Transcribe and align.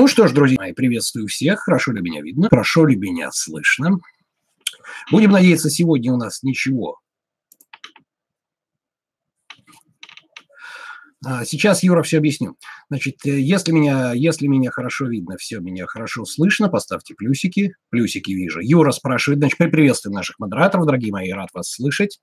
Ну 0.00 0.08
что 0.08 0.26
ж, 0.26 0.32
друзья 0.32 0.56
мои, 0.58 0.72
приветствую 0.72 1.26
всех. 1.26 1.60
Хорошо 1.60 1.92
ли 1.92 2.00
меня 2.00 2.22
видно? 2.22 2.48
Хорошо 2.48 2.86
ли 2.86 2.96
меня 2.96 3.30
слышно? 3.32 3.98
Будем 5.10 5.30
надеяться, 5.30 5.68
сегодня 5.68 6.14
у 6.14 6.16
нас 6.16 6.42
ничего 6.42 6.96
А, 11.22 11.44
сейчас 11.44 11.82
Юра 11.82 12.02
все 12.02 12.16
объясню. 12.16 12.56
Значит, 12.88 13.16
э, 13.26 13.40
если 13.40 13.72
меня, 13.72 14.14
если 14.14 14.46
меня 14.46 14.70
хорошо 14.70 15.06
видно, 15.06 15.36
все 15.36 15.60
меня 15.60 15.84
хорошо 15.86 16.24
слышно, 16.24 16.70
поставьте 16.70 17.14
плюсики. 17.14 17.74
Плюсики 17.90 18.30
вижу. 18.30 18.60
Юра 18.62 18.92
спрашивает, 18.92 19.40
значит, 19.40 19.58
приветствуем 19.58 20.14
наших 20.14 20.38
модераторов, 20.38 20.86
дорогие 20.86 21.12
мои, 21.12 21.30
рад 21.30 21.50
вас 21.52 21.72
слышать. 21.72 22.20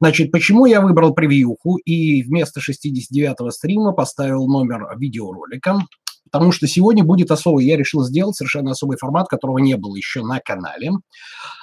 Значит, 0.00 0.32
почему 0.32 0.64
я 0.64 0.80
выбрал 0.80 1.12
превьюху 1.12 1.76
и 1.84 2.22
вместо 2.22 2.60
69-го 2.60 3.50
стрима 3.50 3.92
поставил 3.92 4.46
номер 4.48 4.86
видеоролика? 4.96 5.80
Потому 6.30 6.52
что 6.52 6.66
сегодня 6.66 7.04
будет 7.04 7.30
особый, 7.30 7.66
я 7.66 7.76
решил 7.76 8.02
сделать 8.02 8.36
совершенно 8.36 8.72
особый 8.72 8.98
формат, 8.98 9.28
которого 9.28 9.58
не 9.58 9.76
было 9.76 9.96
еще 9.96 10.22
на 10.22 10.40
канале, 10.40 10.92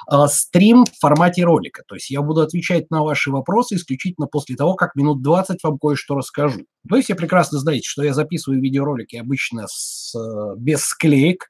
а, 0.08 0.28
стрим 0.28 0.86
в 0.86 1.00
формате 1.00 1.44
ролика. 1.44 1.84
То 1.88 1.96
есть 1.96 2.10
я 2.10 2.22
буду 2.22 2.42
отвечать 2.42 2.90
на 2.92 3.04
ваши 3.04 3.32
вопросы 3.32 3.76
исключительно 3.76 4.28
после 4.28 4.56
того, 4.56 4.76
как 4.76 4.96
минут 4.96 5.22
20 5.22 5.64
вам 5.64 5.78
кое-что 5.78 6.16
расскажу. 6.16 6.62
Есть 6.94 7.10
я 7.10 7.16
прекрасно 7.16 7.60
знаете, 7.60 7.88
что 7.88 8.04
я 8.04 8.14
записываю 8.14 8.62
видеоролики 8.62 9.16
обычно 9.18 9.68
с, 9.68 10.16
э, 10.16 10.56
без 10.58 10.82
склеек, 10.84 11.50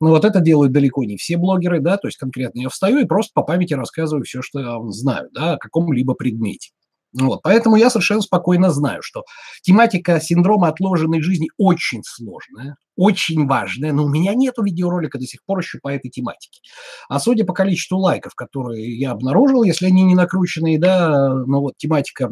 ну, 0.00 0.10
вот 0.10 0.24
это 0.24 0.40
делают 0.40 0.72
далеко 0.72 1.04
не 1.04 1.16
все 1.16 1.38
блогеры, 1.38 1.80
да, 1.80 1.96
то 1.96 2.08
есть 2.08 2.18
конкретно 2.18 2.60
я 2.60 2.68
встаю 2.68 2.98
и 2.98 3.06
просто 3.06 3.32
по 3.34 3.42
памяти 3.42 3.74
рассказываю 3.74 4.24
все, 4.24 4.42
что 4.42 4.60
я 4.60 4.78
знаю, 4.90 5.30
да, 5.32 5.54
о 5.54 5.58
каком-либо 5.58 6.14
предмете. 6.14 6.70
Вот, 7.12 7.40
поэтому 7.42 7.76
я 7.76 7.88
совершенно 7.88 8.20
спокойно 8.20 8.70
знаю, 8.70 9.02
что 9.02 9.24
тематика 9.62 10.20
синдрома 10.20 10.68
отложенной 10.68 11.22
жизни 11.22 11.48
очень 11.56 12.02
сложная, 12.04 12.76
очень 12.96 13.46
важная, 13.46 13.92
но 13.92 14.04
у 14.04 14.08
меня 14.08 14.34
нет 14.34 14.54
видеоролика 14.58 15.18
до 15.18 15.24
сих 15.24 15.42
пор 15.44 15.60
еще 15.60 15.78
по 15.80 15.88
этой 15.88 16.10
тематике. 16.10 16.60
А 17.08 17.18
судя 17.18 17.44
по 17.44 17.54
количеству 17.54 17.98
лайков, 17.98 18.34
которые 18.34 18.98
я 18.98 19.12
обнаружил, 19.12 19.62
если 19.62 19.86
они 19.86 20.02
не 20.02 20.14
накрученные, 20.14 20.78
да, 20.78 21.32
ну 21.34 21.60
вот 21.60 21.74
тематика 21.78 22.30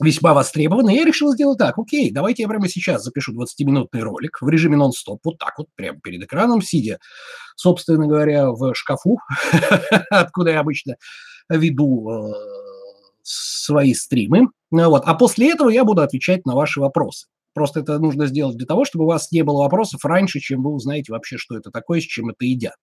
весьма 0.00 0.32
востребована, 0.32 0.90
я 0.90 1.04
решил 1.04 1.32
сделать 1.32 1.58
так, 1.58 1.78
окей, 1.78 2.10
давайте 2.10 2.42
я 2.42 2.48
прямо 2.48 2.68
сейчас 2.68 3.04
запишу 3.04 3.34
20-минутный 3.34 4.00
ролик 4.00 4.38
в 4.40 4.48
режиме 4.48 4.76
нон-стоп, 4.76 5.20
вот 5.24 5.38
так 5.38 5.58
вот, 5.58 5.66
прямо 5.74 6.00
перед 6.00 6.22
экраном, 6.22 6.62
сидя, 6.62 6.98
собственно 7.56 8.06
говоря, 8.06 8.50
в 8.50 8.74
шкафу, 8.74 9.18
откуда 10.10 10.52
я 10.52 10.60
обычно 10.60 10.96
веду 11.50 12.10
э, 12.10 12.32
свои 13.30 13.94
стримы. 13.94 14.48
Вот. 14.70 15.02
А 15.04 15.14
после 15.14 15.52
этого 15.52 15.68
я 15.68 15.84
буду 15.84 16.02
отвечать 16.02 16.46
на 16.46 16.54
ваши 16.54 16.80
вопросы. 16.80 17.26
Просто 17.52 17.80
это 17.80 17.98
нужно 17.98 18.26
сделать 18.26 18.56
для 18.56 18.66
того, 18.66 18.84
чтобы 18.84 19.04
у 19.04 19.08
вас 19.08 19.32
не 19.32 19.42
было 19.42 19.62
вопросов 19.62 20.04
раньше, 20.04 20.38
чем 20.38 20.62
вы 20.62 20.72
узнаете 20.72 21.12
вообще, 21.12 21.36
что 21.36 21.56
это 21.56 21.70
такое, 21.70 22.00
с 22.00 22.04
чем 22.04 22.30
это 22.30 22.44
едят. 22.44 22.76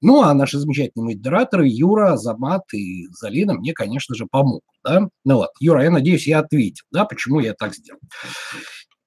Ну, 0.00 0.22
а 0.22 0.34
наши 0.34 0.58
замечательные 0.58 1.14
модераторы 1.16 1.68
Юра, 1.68 2.16
Замат 2.16 2.62
и 2.74 3.06
Залина 3.12 3.54
мне, 3.54 3.72
конечно 3.72 4.16
же, 4.16 4.26
помогут. 4.26 4.64
Да? 4.84 5.08
Ну 5.24 5.36
вот, 5.36 5.50
Юра, 5.60 5.84
я 5.84 5.90
надеюсь, 5.90 6.26
я 6.26 6.40
ответил, 6.40 6.84
да, 6.90 7.04
почему 7.04 7.38
я 7.38 7.54
так 7.54 7.74
сделал. 7.74 8.00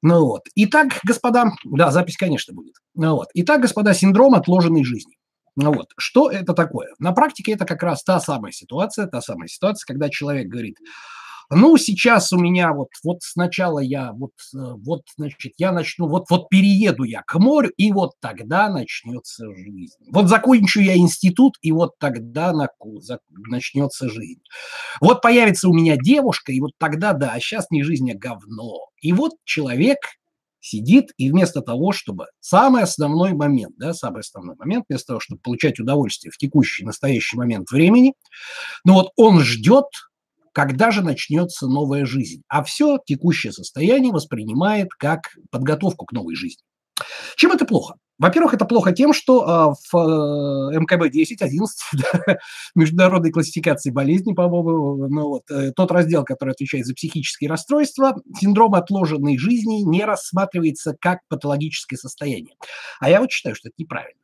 Ну 0.01 0.25
вот. 0.25 0.41
Итак, 0.55 0.99
господа, 1.03 1.51
да, 1.65 1.91
запись, 1.91 2.17
конечно, 2.17 2.53
будет. 2.53 2.75
Ну 2.93 3.15
вот. 3.15 3.27
Итак, 3.33 3.61
господа, 3.61 3.93
синдром 3.93 4.35
отложенной 4.35 4.83
жизни. 4.83 5.15
Ну 5.55 5.71
вот, 5.71 5.87
что 5.97 6.31
это 6.31 6.53
такое? 6.53 6.89
На 6.99 7.11
практике 7.11 7.53
это 7.53 7.65
как 7.65 7.83
раз 7.83 8.03
та 8.03 8.19
самая 8.19 8.51
ситуация, 8.51 9.07
та 9.07 9.21
самая 9.21 9.47
ситуация, 9.47 9.85
когда 9.85 10.09
человек 10.09 10.47
говорит, 10.47 10.77
ну, 11.49 11.77
сейчас 11.77 12.31
у 12.33 12.39
меня 12.39 12.73
вот, 12.73 12.89
вот 13.03 13.17
сначала 13.21 13.79
я, 13.79 14.11
вот, 14.13 14.31
э, 14.55 14.57
вот, 14.57 15.01
значит, 15.17 15.53
я 15.57 15.71
начну, 15.71 16.07
вот, 16.07 16.25
вот 16.29 16.49
перееду 16.49 17.03
я 17.03 17.21
к 17.21 17.37
морю, 17.37 17.71
и 17.77 17.91
вот 17.91 18.13
тогда 18.19 18.69
начнется 18.69 19.45
жизнь. 19.53 19.94
Вот 20.11 20.29
закончу 20.29 20.79
я 20.79 20.95
институт, 20.95 21.55
и 21.61 21.72
вот 21.72 21.91
тогда 21.99 22.53
на, 22.53 22.69
начнется 23.49 24.09
жизнь. 24.09 24.41
Вот 25.01 25.22
появится 25.22 25.69
у 25.69 25.73
меня 25.73 25.97
девушка, 25.97 26.51
и 26.51 26.59
вот 26.59 26.72
тогда, 26.79 27.13
да, 27.13 27.33
а 27.33 27.39
сейчас 27.39 27.69
не 27.72 27.83
жизнь, 27.83 28.09
а 28.11 28.17
говно. 28.17 28.88
И 29.01 29.13
вот 29.13 29.33
человек 29.44 29.99
сидит 30.63 31.12
и 31.18 31.29
вместо 31.29 31.62
того, 31.62 31.91
чтобы 31.91 32.28
самый 32.40 32.84
основной 32.84 33.34
момент, 33.34 33.75
да, 33.78 33.94
самый 33.94 34.22
основной 34.22 34.56
момент, 34.56 34.85
вместо 34.88 35.07
того, 35.07 35.19
чтобы 35.19 35.41
получать 35.41 35.79
удовольствие 35.79 36.31
в 36.31 36.38
текущий, 36.38 36.85
настоящий 36.85 37.38
момент 37.38 37.69
времени, 37.69 38.13
ну 38.85 38.94
вот 38.94 39.12
он 39.18 39.41
ждет, 39.41 39.85
когда 40.53 40.91
же 40.91 41.02
начнется 41.02 41.68
новая 41.68 42.06
жизнь. 42.06 42.44
А 42.47 42.63
все 42.63 42.97
текущее 43.06 43.52
состояние 43.52 44.13
воспринимает 44.13 44.90
как 44.97 45.35
подготовку 45.52 46.06
к 46.06 46.13
новой 46.13 46.35
жизни. 46.35 46.63
Чем 47.35 47.52
это 47.52 47.66
плохо? 47.66 47.96
Во-первых, 48.19 48.53
это 48.53 48.66
плохо 48.66 48.91
тем, 48.91 49.12
что 49.12 49.47
а, 49.47 49.74
в 49.74 50.72
э, 50.74 50.79
МКБ-10, 50.79 51.38
11, 51.41 51.79
да, 51.94 52.38
международной 52.75 53.31
классификации 53.31 53.90
болезней, 53.90 54.34
по-моему, 54.34 55.07
ну, 55.07 55.28
вот, 55.29 55.44
э, 55.50 55.72
тот 55.75 55.91
раздел, 55.91 56.23
который 56.23 56.52
отвечает 56.52 56.85
за 56.85 56.94
психические 56.94 57.50
расстройства, 57.50 58.16
синдром 58.40 58.75
отложенной 58.75 59.38
жизни 59.38 59.81
не 59.81 60.06
рассматривается 60.06 60.96
как 61.00 61.19
патологическое 61.28 61.97
состояние. 61.97 62.56
А 63.00 63.09
я 63.09 63.19
вот 63.19 63.31
считаю, 63.31 63.56
что 63.56 63.69
это 63.69 63.75
неправильно. 63.78 64.19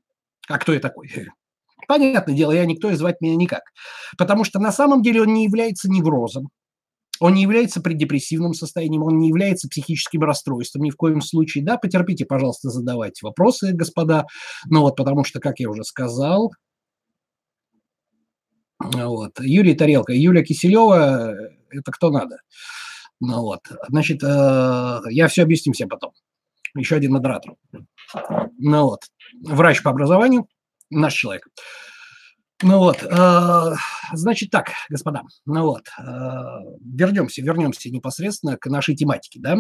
А 0.48 0.60
кто 0.60 0.74
я 0.74 0.80
такой? 0.80 1.12
Понятное 1.88 2.36
дело, 2.36 2.52
я 2.52 2.66
никто 2.66 2.92
и 2.92 2.96
звать 2.96 3.22
меня 3.22 3.36
никак. 3.36 3.64
Потому 4.18 4.44
что 4.44 4.60
на 4.60 4.72
самом 4.72 5.02
деле 5.02 5.24
он 5.24 5.34
не 5.34 5.46
является 5.46 5.90
неврозом, 5.90 6.50
он 7.20 7.34
не 7.34 7.42
является 7.42 7.82
преддепрессивным 7.82 8.54
состоянием, 8.54 9.04
он 9.04 9.20
не 9.20 9.28
является 9.28 9.68
психическим 9.68 10.24
расстройством 10.24 10.84
ни 10.84 10.90
в 10.90 10.96
коем 10.96 11.22
случае. 11.22 11.64
Да, 11.64 11.78
потерпите, 11.78 12.26
пожалуйста, 12.26 12.70
задавайте 12.70 13.26
вопросы, 13.26 13.74
господа. 13.74 14.26
Ну 14.68 14.82
вот, 14.82 14.96
потому 14.96 15.24
что, 15.24 15.40
как 15.40 15.60
я 15.60 15.70
уже 15.70 15.84
сказал, 15.84 16.54
вот, 18.80 19.40
Юрий 19.40 19.76
Тарелка, 19.76 20.14
Юлия 20.14 20.44
Киселева, 20.44 21.36
это 21.70 21.92
кто 21.92 22.10
надо. 22.12 22.38
Ну 23.20 23.42
вот, 23.42 23.62
значит, 23.90 24.24
э, 24.24 25.00
я 25.10 25.28
все 25.28 25.44
объясню 25.44 25.74
всем 25.74 25.90
потом. 25.90 26.14
Еще 26.76 26.96
один 26.96 27.12
модератор. 27.12 27.56
Ну 28.58 28.84
вот, 28.84 29.02
врач 29.44 29.84
по 29.84 29.90
образованию, 29.92 30.48
наш 30.90 31.14
человек. 31.14 31.48
Ну 32.62 32.78
вот, 32.80 33.02
э, 33.04 33.76
значит 34.14 34.52
так, 34.52 34.72
господа, 34.90 35.22
ну 35.46 35.64
вот, 35.64 35.84
э, 35.98 36.04
вернемся, 36.84 37.42
вернемся 37.42 37.90
непосредственно 37.90 38.58
к 38.58 38.66
нашей 38.66 38.98
тематике, 38.98 39.40
да. 39.42 39.60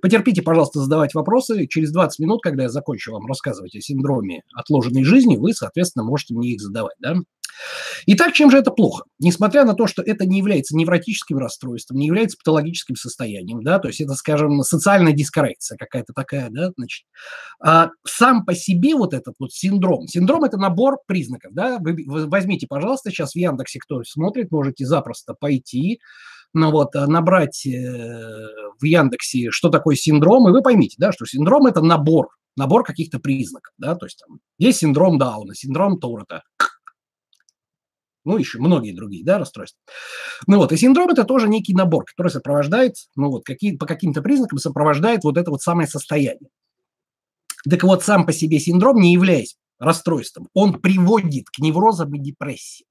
Потерпите, 0.00 0.40
пожалуйста, 0.40 0.80
задавать 0.80 1.12
вопросы. 1.12 1.66
Через 1.66 1.92
20 1.92 2.20
минут, 2.20 2.40
когда 2.42 2.62
я 2.62 2.68
закончу 2.70 3.12
вам 3.12 3.26
рассказывать 3.26 3.76
о 3.76 3.82
синдроме 3.82 4.44
отложенной 4.54 5.04
жизни, 5.04 5.36
вы, 5.36 5.52
соответственно, 5.52 6.06
можете 6.06 6.34
мне 6.34 6.52
их 6.54 6.60
задавать, 6.62 6.96
да. 7.00 7.16
Итак, 8.06 8.32
чем 8.32 8.50
же 8.50 8.58
это 8.58 8.70
плохо? 8.70 9.04
Несмотря 9.18 9.64
на 9.64 9.74
то, 9.74 9.86
что 9.86 10.02
это 10.02 10.26
не 10.26 10.38
является 10.38 10.76
невротическим 10.76 11.38
расстройством, 11.38 11.98
не 11.98 12.06
является 12.06 12.36
патологическим 12.38 12.96
состоянием, 12.96 13.62
да, 13.62 13.78
то 13.78 13.88
есть 13.88 14.00
это, 14.00 14.14
скажем, 14.14 14.62
социальная 14.62 15.12
дискоррекция 15.12 15.76
какая-то 15.76 16.12
такая, 16.14 16.48
да, 16.50 16.70
значит, 16.76 17.06
а 17.60 17.90
сам 18.06 18.44
по 18.44 18.54
себе 18.54 18.94
вот 18.94 19.14
этот 19.14 19.34
вот 19.38 19.52
синдром, 19.52 20.06
синдром– 20.06 20.44
это 20.44 20.56
набор 20.56 20.98
признаков, 21.06 21.52
да, 21.52 21.78
вы, 21.80 21.96
возьмите, 22.06 22.66
пожалуйста, 22.66 23.10
сейчас 23.10 23.32
в 23.32 23.36
Яндексе, 23.36 23.78
кто 23.80 24.02
смотрит, 24.04 24.50
можете 24.50 24.86
запросто 24.86 25.34
пойти, 25.34 26.00
ну 26.54 26.70
вот, 26.70 26.96
а, 26.96 27.06
набрать 27.06 27.66
э, 27.66 28.46
в 28.80 28.84
Яндексе, 28.84 29.50
что 29.50 29.68
такое 29.68 29.96
синдром, 29.96 30.48
и 30.48 30.52
вы 30.52 30.62
поймите, 30.62 30.96
да, 30.98 31.12
что 31.12 31.26
синдром– 31.26 31.66
это 31.68 31.82
набор, 31.82 32.28
набор 32.56 32.84
каких-то 32.84 33.18
признаков, 33.18 33.72
да, 33.78 33.94
то 33.94 34.06
есть 34.06 34.22
там 34.26 34.38
есть 34.58 34.78
синдром 34.78 35.18
Дауна, 35.18 35.54
синдром 35.54 35.98
Торрета, 35.98 36.42
ну, 38.24 38.36
еще 38.36 38.58
многие 38.58 38.92
другие, 38.92 39.24
да, 39.24 39.38
расстройства. 39.38 39.80
Ну 40.46 40.58
вот, 40.58 40.72
и 40.72 40.76
синдром– 40.76 41.08
это 41.10 41.24
тоже 41.24 41.48
некий 41.48 41.74
набор, 41.74 42.04
который 42.04 42.28
сопровождает, 42.28 42.94
ну 43.16 43.30
вот, 43.30 43.44
какие, 43.44 43.76
по 43.76 43.86
каким-то 43.86 44.22
признакам 44.22 44.58
сопровождает 44.58 45.24
вот 45.24 45.36
это 45.36 45.50
вот 45.50 45.62
самое 45.62 45.88
состояние. 45.88 46.50
Так 47.68 47.82
вот, 47.82 48.02
сам 48.04 48.26
по 48.26 48.32
себе 48.32 48.58
синдром, 48.58 49.00
не 49.00 49.12
являясь 49.12 49.56
расстройством, 49.78 50.48
он 50.54 50.80
приводит 50.80 51.50
к 51.50 51.58
неврозам 51.58 52.14
и 52.14 52.18
депрессии. 52.18 52.86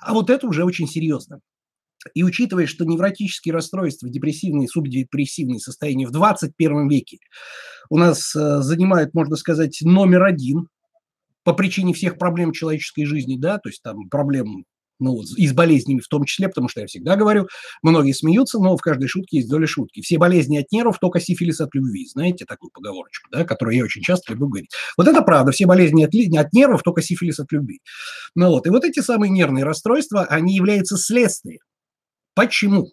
А 0.00 0.14
вот 0.14 0.30
это 0.30 0.46
уже 0.46 0.64
очень 0.64 0.88
серьезно. 0.88 1.40
И 2.14 2.22
учитывая, 2.22 2.66
что 2.66 2.84
невротические 2.84 3.52
расстройства, 3.52 4.08
депрессивные, 4.08 4.68
субдепрессивные 4.68 5.60
состояния 5.60 6.06
в 6.06 6.12
21 6.12 6.88
веке 6.88 7.18
у 7.90 7.98
нас 7.98 8.34
э, 8.34 8.62
занимают, 8.62 9.12
можно 9.12 9.36
сказать, 9.36 9.78
номер 9.82 10.24
один 10.24 10.68
по 11.44 11.52
причине 11.52 11.94
всех 11.94 12.18
проблем 12.18 12.52
человеческой 12.52 13.04
жизни, 13.04 13.36
да, 13.38 13.58
то 13.58 13.68
есть 13.68 13.82
там 13.82 14.08
проблем 14.08 14.64
ну, 15.00 15.22
и 15.36 15.48
с 15.48 15.52
болезнями 15.52 16.00
в 16.00 16.08
том 16.08 16.24
числе, 16.24 16.48
потому 16.48 16.68
что 16.68 16.82
я 16.82 16.86
всегда 16.86 17.16
говорю, 17.16 17.48
многие 17.82 18.12
смеются, 18.12 18.58
но 18.58 18.76
в 18.76 18.82
каждой 18.82 19.08
шутке 19.08 19.38
есть 19.38 19.48
доля 19.48 19.66
шутки. 19.66 20.02
Все 20.02 20.18
болезни 20.18 20.58
от 20.58 20.70
нервов, 20.70 20.98
только 21.00 21.20
сифилис 21.20 21.60
от 21.60 21.74
любви. 21.74 22.06
Знаете 22.06 22.44
такую 22.44 22.70
поговорочку, 22.70 23.28
да, 23.32 23.44
которую 23.44 23.76
я 23.76 23.84
очень 23.84 24.02
часто 24.02 24.32
люблю 24.32 24.48
говорить. 24.48 24.70
Вот 24.96 25.08
это 25.08 25.22
правда, 25.22 25.52
все 25.52 25.66
болезни 25.66 26.04
от, 26.04 26.14
от 26.38 26.52
нервов, 26.52 26.82
только 26.82 27.00
сифилис 27.02 27.40
от 27.40 27.50
любви. 27.50 27.80
Ну 28.34 28.50
вот, 28.50 28.66
и 28.66 28.70
вот 28.70 28.84
эти 28.84 29.00
самые 29.00 29.30
нервные 29.30 29.64
расстройства, 29.64 30.24
они 30.24 30.54
являются 30.54 30.96
следствием. 30.98 31.60
Почему? 32.34 32.92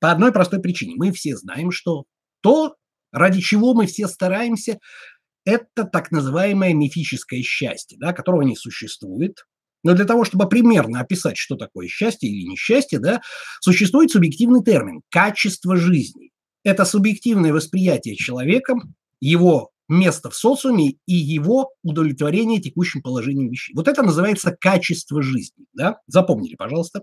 По 0.00 0.12
одной 0.12 0.32
простой 0.32 0.60
причине. 0.60 0.94
Мы 0.96 1.10
все 1.10 1.36
знаем, 1.36 1.72
что 1.72 2.04
то, 2.42 2.76
ради 3.12 3.40
чего 3.40 3.74
мы 3.74 3.86
все 3.86 4.06
стараемся, 4.06 4.78
это 5.44 5.84
так 5.84 6.10
называемое 6.10 6.74
мифическое 6.74 7.42
счастье, 7.42 7.98
да, 8.00 8.12
которого 8.12 8.42
не 8.42 8.56
существует. 8.56 9.44
Но 9.82 9.94
для 9.94 10.04
того, 10.04 10.24
чтобы 10.24 10.48
примерно 10.48 11.00
описать, 11.00 11.38
что 11.38 11.56
такое 11.56 11.88
счастье 11.88 12.28
или 12.28 12.46
несчастье, 12.46 12.98
да, 12.98 13.22
существует 13.60 14.10
субъективный 14.10 14.62
термин– 14.62 15.00
качество 15.10 15.76
жизни. 15.76 16.30
Это 16.64 16.84
субъективное 16.84 17.52
восприятие 17.52 18.16
человеком 18.16 18.94
его 19.20 19.70
место 19.90 20.30
в 20.30 20.36
социуме 20.36 20.94
и 21.06 21.14
его 21.14 21.72
удовлетворение 21.82 22.60
текущим 22.60 23.02
положением 23.02 23.50
вещей. 23.50 23.74
Вот 23.74 23.88
это 23.88 24.02
называется 24.02 24.56
качество 24.58 25.22
жизни. 25.22 25.66
Да? 25.74 25.98
Запомнили, 26.06 26.54
пожалуйста. 26.54 27.02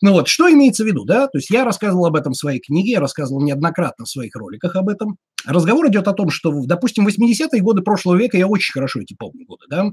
Ну 0.00 0.12
вот, 0.12 0.28
что 0.28 0.52
имеется 0.52 0.84
в 0.84 0.86
виду, 0.86 1.04
да? 1.04 1.26
То 1.28 1.38
есть 1.38 1.50
я 1.50 1.64
рассказывал 1.64 2.06
об 2.06 2.16
этом 2.16 2.34
в 2.34 2.36
своей 2.36 2.60
книге, 2.60 2.92
я 2.92 3.00
рассказывал 3.00 3.42
неоднократно 3.42 4.04
в 4.04 4.10
своих 4.10 4.36
роликах 4.36 4.76
об 4.76 4.88
этом. 4.88 5.16
Разговор 5.46 5.88
идет 5.88 6.06
о 6.06 6.12
том, 6.12 6.30
что, 6.30 6.52
допустим, 6.64 7.06
80-е 7.06 7.60
годы 7.60 7.82
прошлого 7.82 8.16
века, 8.16 8.36
я 8.36 8.46
очень 8.46 8.72
хорошо 8.72 9.00
эти 9.00 9.14
помню 9.14 9.46
годы, 9.46 9.64
да? 9.68 9.90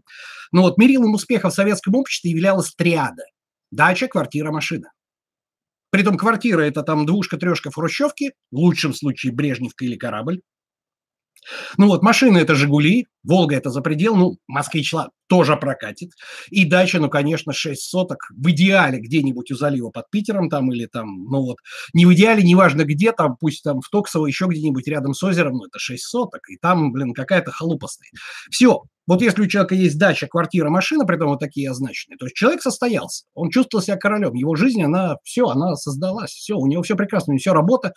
Но 0.51 0.61
вот 0.61 0.77
мерилом 0.77 1.13
успеха 1.13 1.49
в 1.49 1.53
советском 1.53 1.95
обществе 1.95 2.31
являлась 2.31 2.73
триада. 2.75 3.23
Дача, 3.71 4.07
квартира, 4.07 4.51
машина. 4.51 4.91
Притом 5.91 6.17
квартира– 6.17 6.61
это 6.61 6.83
там 6.83 7.05
двушка-трешка 7.05 7.69
в 7.69 7.75
хрущевке, 7.75 8.31
в 8.49 8.57
лучшем 8.57 8.93
случае 8.93 9.33
Брежневка 9.33 9.83
или 9.83 9.97
корабль. 9.97 10.41
Ну 11.77 11.87
вот, 11.87 12.03
машины– 12.03 12.37
это 12.39 12.55
«Жигули», 12.55 13.07
«Волга»– 13.23 13.55
это 13.57 13.69
за 13.69 13.81
предел, 13.81 14.15
ну, 14.15 14.37
«Москвич» 14.47 14.93
тоже 15.27 15.55
прокатит. 15.55 16.11
И 16.49 16.65
дача, 16.65 16.99
ну, 16.99 17.09
конечно, 17.09 17.53
6 17.53 17.81
соток, 17.81 18.29
в 18.35 18.49
идеале 18.49 18.99
где-нибудь 18.99 19.51
у 19.51 19.55
залива 19.55 19.89
под 19.89 20.09
Питером 20.09 20.49
там 20.49 20.71
или 20.71 20.87
там, 20.87 21.23
ну 21.23 21.41
вот, 21.41 21.57
не 21.93 22.05
в 22.05 22.13
идеале, 22.13 22.43
неважно 22.43 22.83
где, 22.83 23.11
там, 23.11 23.37
пусть 23.39 23.63
там 23.63 23.81
в 23.81 23.89
Токсово, 23.89 24.25
еще 24.25 24.47
где-нибудь 24.47 24.87
рядом 24.87 25.13
с 25.13 25.23
озером, 25.23 25.53
ну, 25.53 25.65
это 25.65 25.79
6 25.79 26.03
соток, 26.03 26.49
и 26.49 26.57
там, 26.57 26.91
блин, 26.91 27.13
какая-то 27.13 27.51
халупа 27.51 27.87
стоит. 27.87 28.11
Все, 28.49 28.81
вот 29.07 29.21
если 29.21 29.41
у 29.41 29.47
человека 29.47 29.75
есть 29.75 29.97
дача, 29.97 30.27
квартира, 30.27 30.69
машина, 30.69 31.05
при 31.05 31.15
этом 31.15 31.29
вот 31.29 31.39
такие 31.39 31.69
означенные, 31.69 32.17
то 32.17 32.25
есть 32.25 32.35
человек 32.35 32.61
состоялся, 32.61 33.25
он 33.33 33.49
чувствовал 33.49 33.83
себя 33.83 33.97
королем, 33.97 34.33
его 34.33 34.55
жизнь, 34.55 34.81
она, 34.83 35.15
все, 35.23 35.47
она 35.47 35.75
создалась, 35.75 36.31
все, 36.31 36.55
у 36.55 36.67
него 36.67 36.83
все 36.83 36.95
прекрасно, 36.95 37.31
у 37.31 37.33
него 37.33 37.39
все 37.39 37.53
работа, 37.53 37.93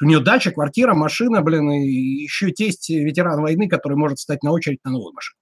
у 0.00 0.04
нее 0.04 0.20
дача, 0.20 0.50
квартира, 0.50 0.94
машина, 0.94 1.42
блин, 1.42 1.70
и 1.70 1.88
еще 2.22 2.50
тесть 2.50 2.88
ветеран 2.88 3.40
войны, 3.40 3.68
который 3.68 3.96
может 3.96 4.18
стать 4.18 4.42
на 4.42 4.52
очередь 4.52 4.80
на 4.84 4.90
новую 4.90 5.12
машину. 5.12 5.36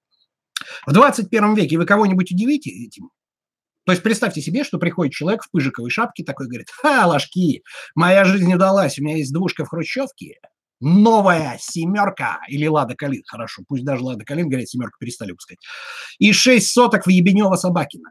В 0.87 0.93
21 0.93 1.55
веке 1.55 1.79
вы 1.79 1.87
кого-нибудь 1.87 2.33
удивите 2.33 2.71
этим? 2.71 3.11
То 3.87 3.93
есть 3.93 4.03
представьте 4.03 4.43
себе, 4.43 4.63
что 4.63 4.79
приходит 4.79 5.15
человек 5.15 5.43
в 5.43 5.51
пыжиковой 5.51 5.91
шапке, 5.91 6.23
такой 6.23 6.47
говорит, 6.47 6.69
ха, 6.71 7.07
ложки, 7.07 7.63
моя 7.95 8.25
жизнь 8.25 8.53
удалась, 8.53 8.99
у 8.99 9.03
меня 9.03 9.17
есть 9.17 9.33
двушка 9.33 9.65
в 9.65 9.69
Хрущевке, 9.69 10.39
новая 10.81 11.57
семерка 11.61 12.41
или 12.49 12.67
Лада 12.67 12.95
Калин, 12.95 13.23
хорошо, 13.27 13.63
пусть 13.67 13.85
даже 13.85 14.05
Лада 14.05 14.25
Калин, 14.25 14.49
говорят, 14.49 14.69
семерка 14.69 14.97
перестали 15.01 15.31
выпускать, 15.31 15.59
и 16.19 16.33
шесть 16.33 16.69
соток 16.69 17.07
в 17.07 17.11
Ебенева-Собакина 17.11 18.11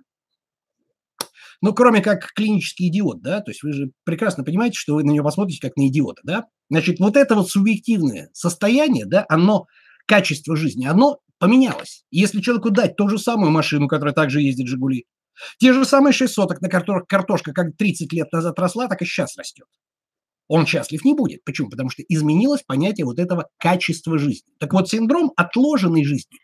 ну, 1.61 1.73
кроме 1.73 2.01
как 2.01 2.31
клинический 2.33 2.87
идиот, 2.87 3.21
да, 3.21 3.41
то 3.41 3.51
есть 3.51 3.63
вы 3.63 3.73
же 3.73 3.91
прекрасно 4.05 4.43
понимаете, 4.43 4.77
что 4.77 4.95
вы 4.95 5.03
на 5.03 5.11
него 5.11 5.25
посмотрите 5.25 5.61
как 5.61 5.75
на 5.75 5.87
идиота, 5.87 6.21
да. 6.23 6.45
Значит, 6.69 6.99
вот 6.99 7.17
это 7.17 7.35
вот 7.35 7.49
субъективное 7.49 8.29
состояние, 8.33 9.05
да, 9.05 9.25
оно, 9.27 9.65
качество 10.05 10.55
жизни, 10.55 10.85
оно 10.85 11.19
поменялось. 11.37 12.03
Если 12.11 12.41
человеку 12.41 12.69
дать 12.69 12.95
ту 12.95 13.09
же 13.09 13.17
самую 13.17 13.51
машину, 13.51 13.87
которая 13.87 14.13
также 14.13 14.41
ездит 14.41 14.67
«Жигули», 14.67 15.05
те 15.57 15.73
же 15.73 15.85
самые 15.85 16.13
6 16.13 16.33
соток, 16.33 16.61
на 16.61 16.69
которых 16.69 17.07
картошка 17.07 17.53
как 17.53 17.75
30 17.77 18.11
лет 18.13 18.31
назад 18.31 18.59
росла, 18.59 18.87
так 18.87 19.01
и 19.01 19.05
сейчас 19.05 19.37
растет. 19.37 19.67
Он 20.47 20.65
счастлив 20.65 21.05
не 21.05 21.13
будет. 21.13 21.43
Почему? 21.45 21.69
Потому 21.69 21.89
что 21.89 22.03
изменилось 22.07 22.63
понятие 22.63 23.05
вот 23.05 23.19
этого 23.19 23.49
качества 23.57 24.17
жизни. 24.17 24.51
Так 24.59 24.73
вот, 24.73 24.89
синдром 24.89 25.31
отложенной 25.37 26.03
жизни, 26.03 26.39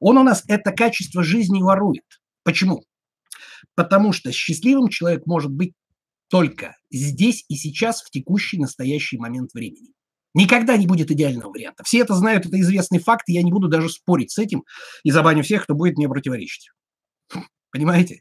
он 0.00 0.18
у 0.18 0.22
нас 0.22 0.44
это 0.48 0.70
качество 0.70 1.24
жизни 1.24 1.60
ворует. 1.60 2.04
Почему? 2.44 2.84
Потому 3.74 4.12
что 4.12 4.32
счастливым 4.32 4.88
человек 4.88 5.26
может 5.26 5.50
быть 5.50 5.72
только 6.28 6.76
здесь 6.90 7.44
и 7.48 7.56
сейчас, 7.56 8.02
в 8.02 8.10
текущий 8.10 8.58
настоящий 8.58 9.18
момент 9.18 9.52
времени. 9.54 9.92
Никогда 10.34 10.76
не 10.76 10.86
будет 10.86 11.10
идеального 11.10 11.50
варианта. 11.50 11.84
Все 11.84 12.00
это 12.00 12.14
знают, 12.14 12.46
это 12.46 12.60
известный 12.60 12.98
факт, 12.98 13.28
и 13.28 13.32
я 13.32 13.42
не 13.42 13.50
буду 13.50 13.68
даже 13.68 13.88
спорить 13.88 14.30
с 14.30 14.38
этим 14.38 14.64
и 15.02 15.10
забаню 15.10 15.42
всех, 15.42 15.64
кто 15.64 15.74
будет 15.74 15.96
мне 15.96 16.08
противоречить. 16.08 16.70
Понимаете? 17.70 18.20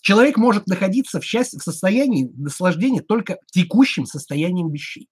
Человек 0.00 0.36
может 0.36 0.66
находиться 0.66 1.20
в, 1.20 1.24
счастье, 1.24 1.58
в 1.58 1.62
состоянии 1.62 2.30
наслаждения 2.36 3.02
только 3.02 3.38
текущим 3.50 4.06
состоянием 4.06 4.70
вещей. 4.70 5.08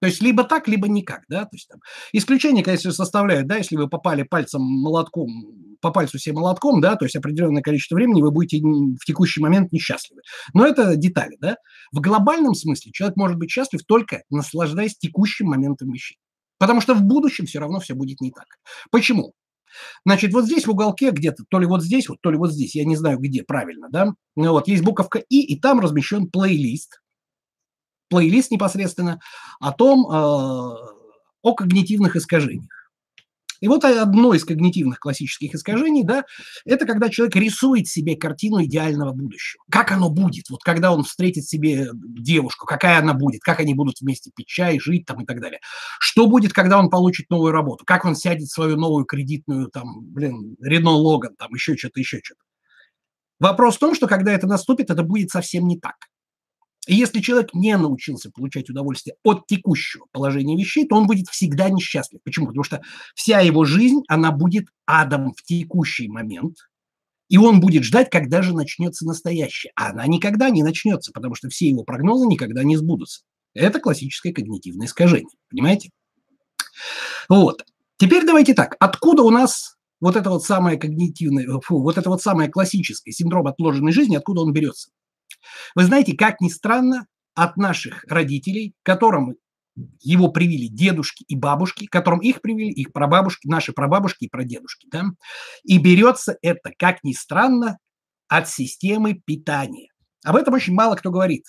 То 0.00 0.06
есть 0.06 0.22
либо 0.22 0.44
так, 0.44 0.68
либо 0.68 0.86
никак, 0.86 1.24
да, 1.28 1.42
то 1.42 1.56
есть 1.56 1.66
там 1.68 1.80
исключение, 2.12 2.62
конечно, 2.62 2.92
составляют, 2.92 3.48
да, 3.48 3.56
если 3.56 3.74
вы 3.74 3.88
попали 3.88 4.22
пальцем 4.22 4.62
молотком, 4.62 5.67
по 5.80 5.90
пальцу 5.90 6.18
себе 6.18 6.34
молотком, 6.34 6.80
да, 6.80 6.96
то 6.96 7.04
есть 7.04 7.16
определенное 7.16 7.62
количество 7.62 7.94
времени 7.94 8.22
вы 8.22 8.30
будете 8.30 8.58
в 8.60 9.04
текущий 9.04 9.40
момент 9.40 9.72
несчастливы. 9.72 10.22
Но 10.54 10.66
это 10.66 10.96
детали, 10.96 11.36
да. 11.40 11.56
В 11.92 12.00
глобальном 12.00 12.54
смысле 12.54 12.92
человек 12.92 13.16
может 13.16 13.38
быть 13.38 13.50
счастлив 13.50 13.82
только 13.86 14.22
наслаждаясь 14.30 14.96
текущим 14.96 15.46
моментом 15.46 15.92
вещей. 15.92 16.18
Потому 16.58 16.80
что 16.80 16.94
в 16.94 17.02
будущем 17.02 17.46
все 17.46 17.60
равно 17.60 17.80
все 17.80 17.94
будет 17.94 18.20
не 18.20 18.32
так. 18.32 18.46
Почему? 18.90 19.32
Значит, 20.04 20.32
вот 20.32 20.44
здесь 20.46 20.66
в 20.66 20.70
уголке 20.70 21.10
где-то, 21.10 21.44
то 21.48 21.58
ли 21.58 21.66
вот 21.66 21.82
здесь, 21.82 22.08
вот, 22.08 22.18
то 22.20 22.30
ли 22.30 22.38
вот 22.38 22.52
здесь, 22.52 22.74
я 22.74 22.84
не 22.84 22.96
знаю 22.96 23.18
где 23.18 23.42
правильно, 23.42 23.88
да, 23.90 24.14
вот 24.34 24.66
есть 24.66 24.82
буковка 24.82 25.18
И, 25.18 25.40
и 25.40 25.60
там 25.60 25.78
размещен 25.78 26.28
плейлист, 26.30 27.00
плейлист 28.08 28.50
непосредственно 28.50 29.20
о 29.60 29.72
том, 29.72 30.10
э, 30.10 30.14
о 31.42 31.54
когнитивных 31.54 32.16
искажениях. 32.16 32.77
И 33.60 33.68
вот 33.68 33.84
одно 33.84 34.34
из 34.34 34.44
когнитивных 34.44 34.98
классических 35.00 35.54
искажений, 35.54 36.04
да, 36.04 36.24
это 36.64 36.86
когда 36.86 37.08
человек 37.08 37.36
рисует 37.36 37.88
себе 37.88 38.16
картину 38.16 38.64
идеального 38.64 39.12
будущего. 39.12 39.62
Как 39.70 39.92
оно 39.92 40.10
будет, 40.10 40.48
вот 40.50 40.62
когда 40.62 40.92
он 40.92 41.02
встретит 41.04 41.46
себе 41.46 41.88
девушку, 41.92 42.66
какая 42.66 42.98
она 42.98 43.14
будет, 43.14 43.42
как 43.42 43.60
они 43.60 43.74
будут 43.74 44.00
вместе 44.00 44.30
пить 44.34 44.46
чай, 44.46 44.78
жить 44.78 45.06
там 45.06 45.22
и 45.22 45.26
так 45.26 45.40
далее. 45.40 45.60
Что 45.98 46.26
будет, 46.26 46.52
когда 46.52 46.78
он 46.78 46.90
получит 46.90 47.30
новую 47.30 47.52
работу, 47.52 47.84
как 47.84 48.04
он 48.04 48.14
сядет 48.14 48.48
в 48.48 48.52
свою 48.52 48.76
новую 48.76 49.04
кредитную, 49.04 49.68
там, 49.68 50.04
блин, 50.04 50.56
Рено 50.60 50.90
Логан, 50.90 51.34
там, 51.36 51.52
еще 51.52 51.76
что-то, 51.76 52.00
еще 52.00 52.20
что-то. 52.22 52.42
Вопрос 53.40 53.76
в 53.76 53.78
том, 53.78 53.94
что 53.94 54.06
когда 54.06 54.32
это 54.32 54.46
наступит, 54.46 54.90
это 54.90 55.02
будет 55.02 55.30
совсем 55.30 55.66
не 55.66 55.78
так. 55.78 55.94
И 56.88 56.94
если 56.94 57.20
человек 57.20 57.52
не 57.52 57.76
научился 57.76 58.30
получать 58.30 58.70
удовольствие 58.70 59.14
от 59.22 59.46
текущего 59.46 60.06
положения 60.10 60.56
вещей, 60.56 60.88
то 60.88 60.96
он 60.96 61.06
будет 61.06 61.28
всегда 61.28 61.68
несчастлив. 61.68 62.22
Почему? 62.24 62.46
Потому 62.46 62.64
что 62.64 62.80
вся 63.14 63.40
его 63.40 63.66
жизнь, 63.66 64.00
она 64.08 64.32
будет 64.32 64.68
адом 64.86 65.34
в 65.34 65.42
текущий 65.42 66.08
момент, 66.08 66.56
и 67.28 67.36
он 67.36 67.60
будет 67.60 67.84
ждать, 67.84 68.08
когда 68.08 68.40
же 68.40 68.54
начнется 68.54 69.04
настоящее. 69.04 69.70
А 69.76 69.90
она 69.90 70.06
никогда 70.06 70.48
не 70.48 70.62
начнется, 70.62 71.12
потому 71.12 71.34
что 71.34 71.50
все 71.50 71.68
его 71.68 71.84
прогнозы 71.84 72.26
никогда 72.26 72.64
не 72.64 72.78
сбудутся. 72.78 73.20
Это 73.52 73.80
классическое 73.80 74.32
когнитивное 74.32 74.86
искажение. 74.86 75.36
Понимаете? 75.50 75.90
Вот. 77.28 77.66
Теперь 77.98 78.24
давайте 78.24 78.54
так. 78.54 78.76
Откуда 78.80 79.24
у 79.24 79.30
нас 79.30 79.76
вот 80.00 80.16
это 80.16 80.30
вот 80.30 80.42
самое 80.42 80.78
когнитивное, 80.78 81.60
фу, 81.60 81.82
вот 81.82 81.98
это 81.98 82.08
вот 82.08 82.22
самое 82.22 82.48
классическое 82.48 83.12
синдром 83.12 83.46
отложенной 83.46 83.92
жизни, 83.92 84.16
откуда 84.16 84.40
он 84.40 84.54
берется? 84.54 84.88
Вы 85.74 85.84
знаете, 85.84 86.16
как 86.16 86.40
ни 86.40 86.48
странно, 86.48 87.06
от 87.34 87.56
наших 87.56 88.04
родителей, 88.04 88.74
которым 88.82 89.36
его 90.00 90.28
привили 90.28 90.66
дедушки 90.66 91.24
и 91.28 91.36
бабушки, 91.36 91.86
которым 91.86 92.20
их 92.20 92.40
привили 92.40 92.72
их 92.72 92.92
прабабушки, 92.92 93.46
наши 93.46 93.72
прабабушки 93.72 94.24
и 94.24 94.28
прадедушки. 94.28 94.88
Да? 94.90 95.04
И 95.62 95.78
берется 95.78 96.36
это, 96.42 96.72
как 96.78 97.04
ни 97.04 97.12
странно, 97.12 97.78
от 98.28 98.48
системы 98.48 99.14
питания. 99.24 99.88
Об 100.24 100.36
этом 100.36 100.54
очень 100.54 100.74
мало 100.74 100.96
кто 100.96 101.10
говорит. 101.10 101.44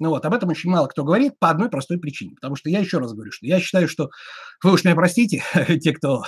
Ну 0.00 0.08
вот, 0.08 0.24
об 0.24 0.34
этом 0.34 0.48
очень 0.48 0.70
мало 0.70 0.86
кто 0.86 1.04
говорит 1.04 1.38
по 1.38 1.50
одной 1.50 1.68
простой 1.68 1.98
причине. 1.98 2.34
Потому 2.34 2.56
что 2.56 2.70
я 2.70 2.80
еще 2.80 2.98
раз 2.98 3.12
говорю, 3.12 3.30
что 3.30 3.46
я 3.46 3.60
считаю, 3.60 3.88
что, 3.88 4.10
вы 4.62 4.72
уж 4.72 4.84
меня 4.84 4.94
простите, 4.94 5.42
те, 5.80 5.92
кто 5.92 6.22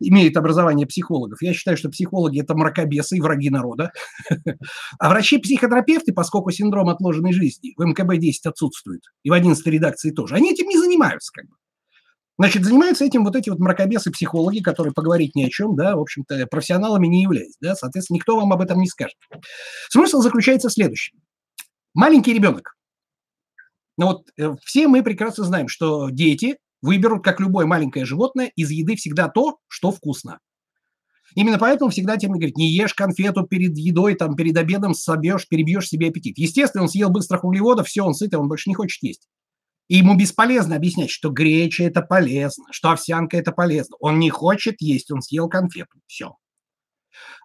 имеет 0.00 0.36
образование 0.36 0.86
психологов, 0.86 1.40
я 1.42 1.52
считаю, 1.54 1.76
что 1.76 1.88
психологи– 1.88 2.40
это 2.42 2.54
мракобесы 2.54 3.16
и 3.16 3.20
враги 3.20 3.50
народа. 3.50 3.92
А 4.98 5.10
врачи-психотерапевты, 5.10 6.12
поскольку 6.12 6.50
синдром 6.50 6.88
отложенной 6.88 7.32
жизни 7.32 7.74
в 7.76 7.82
МКБ-10 7.82 8.48
отсутствует, 8.48 9.02
и 9.22 9.30
в 9.30 9.32
11 9.32 9.64
редакции 9.66 10.10
тоже, 10.10 10.34
они 10.34 10.52
этим 10.52 10.66
не 10.66 10.78
занимаются 10.78 11.32
как 11.32 11.46
бы. 11.46 11.56
Значит, 12.38 12.64
занимаются 12.64 13.04
этим 13.04 13.24
вот 13.24 13.34
эти 13.34 13.50
вот 13.50 13.58
мракобесы-психологи, 13.58 14.60
которые 14.60 14.92
поговорить 14.92 15.34
ни 15.34 15.44
о 15.44 15.50
чем, 15.50 15.74
да, 15.76 15.96
в 15.96 16.00
общем-то, 16.00 16.46
профессионалами 16.46 17.06
не 17.06 17.22
являются, 17.22 17.58
да, 17.60 17.74
соответственно, 17.74 18.16
никто 18.16 18.36
вам 18.36 18.52
об 18.52 18.60
этом 18.60 18.78
не 18.78 18.86
скажет. 18.86 19.16
Смысл 19.90 20.20
заключается 20.20 20.68
в 20.68 20.72
следующем. 20.72 21.18
Маленький 21.94 22.32
ребенок 22.32 22.77
но 23.98 24.06
вот 24.06 24.28
э, 24.38 24.54
все 24.64 24.88
мы 24.88 25.02
прекрасно 25.02 25.44
знаем, 25.44 25.68
что 25.68 26.08
дети 26.08 26.56
выберут, 26.80 27.24
как 27.24 27.40
любое 27.40 27.66
маленькое 27.66 28.04
животное, 28.04 28.50
из 28.56 28.70
еды 28.70 28.96
всегда 28.96 29.28
то, 29.28 29.58
что 29.66 29.90
вкусно. 29.90 30.38
Именно 31.34 31.58
поэтому 31.58 31.90
всегда 31.90 32.16
тем 32.16 32.32
говорит, 32.32 32.56
не 32.56 32.72
ешь 32.72 32.94
конфету 32.94 33.46
перед 33.46 33.76
едой, 33.76 34.14
там, 34.14 34.34
перед 34.34 34.56
обедом 34.56 34.94
собьешь, 34.94 35.46
перебьешь 35.46 35.88
себе 35.88 36.08
аппетит. 36.08 36.38
Естественно, 36.38 36.84
он 36.84 36.88
съел 36.88 37.10
быстрых 37.10 37.44
углеводов, 37.44 37.88
все, 37.88 38.02
он 38.02 38.14
сытый, 38.14 38.38
он 38.38 38.48
больше 38.48 38.70
не 38.70 38.74
хочет 38.74 39.02
есть. 39.02 39.28
И 39.88 39.96
ему 39.96 40.16
бесполезно 40.16 40.76
объяснять, 40.76 41.10
что 41.10 41.30
греча– 41.30 41.82
это 41.84 42.00
полезно, 42.00 42.64
что 42.70 42.90
овсянка– 42.90 43.36
это 43.38 43.52
полезно. 43.52 43.96
Он 44.00 44.18
не 44.18 44.30
хочет 44.30 44.80
есть, 44.80 45.10
он 45.10 45.22
съел 45.22 45.48
конфету. 45.48 45.98
Все. 46.06 46.36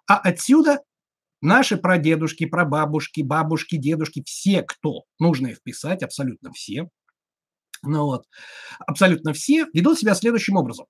А 0.06 0.18
отсюда 0.18 0.80
наши 1.44 1.76
прадедушки, 1.76 2.46
прабабушки, 2.46 3.20
бабушки, 3.20 3.76
дедушки, 3.76 4.22
все, 4.26 4.62
кто 4.62 5.04
нужно 5.18 5.48
их 5.48 5.58
вписать, 5.58 6.02
абсолютно 6.02 6.52
все, 6.52 6.88
ну 7.82 8.06
вот, 8.06 8.24
абсолютно 8.80 9.32
все 9.32 9.66
ведут 9.72 9.98
себя 9.98 10.14
следующим 10.14 10.56
образом. 10.56 10.86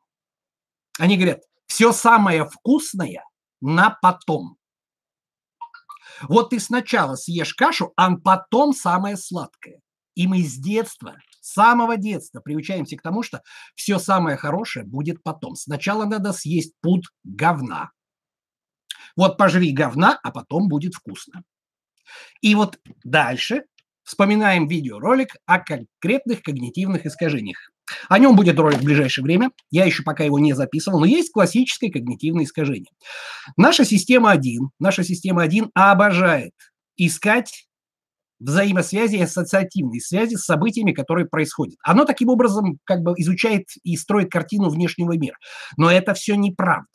Они 0.98 1.16
говорят, 1.16 1.42
все 1.66 1.92
самое 1.92 2.48
вкусное 2.48 3.24
на 3.60 3.90
потом. 3.90 4.56
Вот 6.22 6.50
ты 6.50 6.60
сначала 6.60 7.16
съешь 7.16 7.54
кашу, 7.54 7.92
а 7.96 8.14
потом 8.16 8.72
самое 8.72 9.16
сладкое. 9.16 9.80
И 10.14 10.28
мы 10.28 10.42
с 10.42 10.54
детства, 10.54 11.16
с 11.40 11.54
самого 11.54 11.96
детства 11.96 12.40
приучаемся 12.40 12.96
к 12.96 13.02
тому, 13.02 13.24
что 13.24 13.42
все 13.74 13.98
самое 13.98 14.36
хорошее 14.36 14.86
будет 14.86 15.22
потом. 15.24 15.56
Сначала 15.56 16.04
надо 16.04 16.32
съесть 16.32 16.74
пуд 16.80 17.06
говна. 17.24 17.90
Вот 19.16 19.36
пожри 19.36 19.72
говна, 19.72 20.18
а 20.22 20.30
потом 20.30 20.68
будет 20.68 20.94
вкусно. 20.94 21.42
И 22.40 22.54
вот 22.54 22.78
дальше 23.04 23.64
вспоминаем 24.02 24.68
видеоролик 24.68 25.36
о 25.46 25.60
конкретных 25.60 26.42
когнитивных 26.42 27.06
искажениях. 27.06 27.70
О 28.08 28.18
нем 28.18 28.36
будет 28.36 28.58
ролик 28.58 28.78
в 28.78 28.84
ближайшее 28.84 29.24
время. 29.24 29.50
Я 29.70 29.84
еще 29.84 30.02
пока 30.02 30.24
его 30.24 30.38
не 30.38 30.54
записывал, 30.54 31.00
но 31.00 31.06
есть 31.06 31.32
классическое 31.32 31.90
когнитивное 31.90 32.44
искажение. 32.44 32.90
Наша 33.56 33.84
система 33.84 34.30
1, 34.30 34.70
наша 34.78 35.04
система 35.04 35.42
1 35.42 35.70
обожает 35.74 36.52
искать 36.96 37.66
взаимосвязи 38.40 39.16
и 39.16 39.22
ассоциативной 39.22 40.00
связи 40.00 40.36
с 40.36 40.44
событиями, 40.44 40.92
которые 40.92 41.26
происходят. 41.26 41.76
Оно 41.82 42.04
таким 42.04 42.28
образом 42.28 42.78
как 42.84 43.00
бы 43.00 43.12
изучает 43.16 43.66
и 43.82 43.96
строит 43.96 44.30
картину 44.30 44.70
внешнего 44.70 45.16
мира. 45.16 45.36
Но 45.76 45.90
это 45.90 46.14
все 46.14 46.34
неправда. 46.36 46.88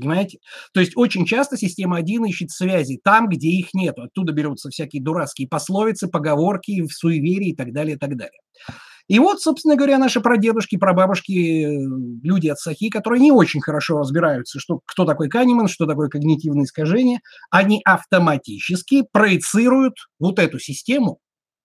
Понимаете? 0.00 0.38
То 0.72 0.80
есть 0.80 0.92
очень 0.96 1.26
часто 1.26 1.56
система 1.56 1.98
1 1.98 2.24
ищет 2.26 2.50
связи 2.50 3.00
там, 3.02 3.28
где 3.28 3.48
их 3.48 3.74
нет. 3.74 3.98
Оттуда 3.98 4.32
берутся 4.32 4.70
всякие 4.70 5.02
дурацкие 5.02 5.48
пословицы, 5.48 6.08
поговорки, 6.08 6.86
суеверия 6.88 7.52
и 7.52 7.56
так 7.56 7.72
далее, 7.72 7.96
и 7.96 7.98
так 7.98 8.16
далее. 8.16 8.40
И 9.08 9.20
вот, 9.20 9.40
собственно 9.40 9.76
говоря, 9.76 9.98
наши 9.98 10.20
прадедушки, 10.20 10.76
прабабушки, 10.76 11.32
э, 11.32 11.86
люди 12.24 12.48
от 12.48 12.58
Сахи, 12.58 12.88
которые 12.88 13.20
не 13.20 13.30
очень 13.30 13.60
хорошо 13.60 13.98
разбираются, 13.98 14.58
что, 14.58 14.80
кто 14.84 15.04
такой 15.04 15.28
Канеман, 15.28 15.68
что 15.68 15.86
такое 15.86 16.08
когнитивное 16.08 16.64
искажение, 16.64 17.20
они 17.50 17.80
автоматически 17.84 19.04
проецируют 19.12 19.94
вот 20.18 20.40
эту 20.40 20.58
систему 20.58 21.20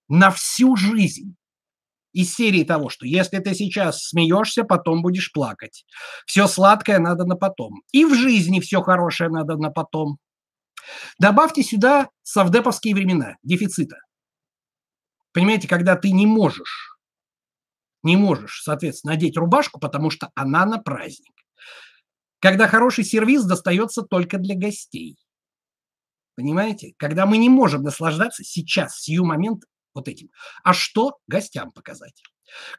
на 0.07 0.29
всю 0.29 0.75
жизнь 0.75 1.35
из 2.13 2.33
серии 2.33 2.63
того, 2.63 2.89
что 2.89 3.05
если 3.05 3.39
ты 3.39 3.53
сейчас 3.53 4.03
смеешься, 4.07 4.63
потом 4.63 5.01
будешь 5.01 5.31
плакать. 5.31 5.85
Все 6.25 6.47
сладкое 6.47 6.99
надо 6.99 7.25
на 7.25 7.35
потом. 7.35 7.81
И 7.91 8.05
в 8.05 8.13
жизни 8.13 8.59
все 8.59 8.81
хорошее 8.81 9.29
надо 9.29 9.57
на 9.57 9.69
потом. 9.69 10.17
Добавьте 11.19 11.63
сюда 11.63 12.09
совдеповские 12.23 12.95
времена, 12.95 13.35
дефицита. 13.43 13.97
Понимаете, 15.33 15.67
когда 15.67 15.95
ты 15.95 16.11
не 16.11 16.25
можешь, 16.25 16.97
не 18.03 18.17
можешь, 18.17 18.61
соответственно, 18.63 19.13
надеть 19.13 19.37
рубашку, 19.37 19.79
потому 19.79 20.09
что 20.09 20.31
она 20.35 20.65
на 20.65 20.79
праздник. 20.79 21.33
Когда 22.39 22.67
хороший 22.67 23.03
сервис 23.03 23.45
достается 23.45 24.01
только 24.01 24.37
для 24.39 24.55
гостей. 24.55 25.17
Понимаете? 26.35 26.93
Когда 26.97 27.25
мы 27.25 27.37
не 27.37 27.49
можем 27.49 27.83
наслаждаться 27.83 28.43
сейчас, 28.43 28.99
сию 28.99 29.25
момент 29.25 29.63
вот 29.93 30.07
этим. 30.07 30.29
А 30.63 30.73
что 30.73 31.17
гостям 31.27 31.71
показать? 31.71 32.23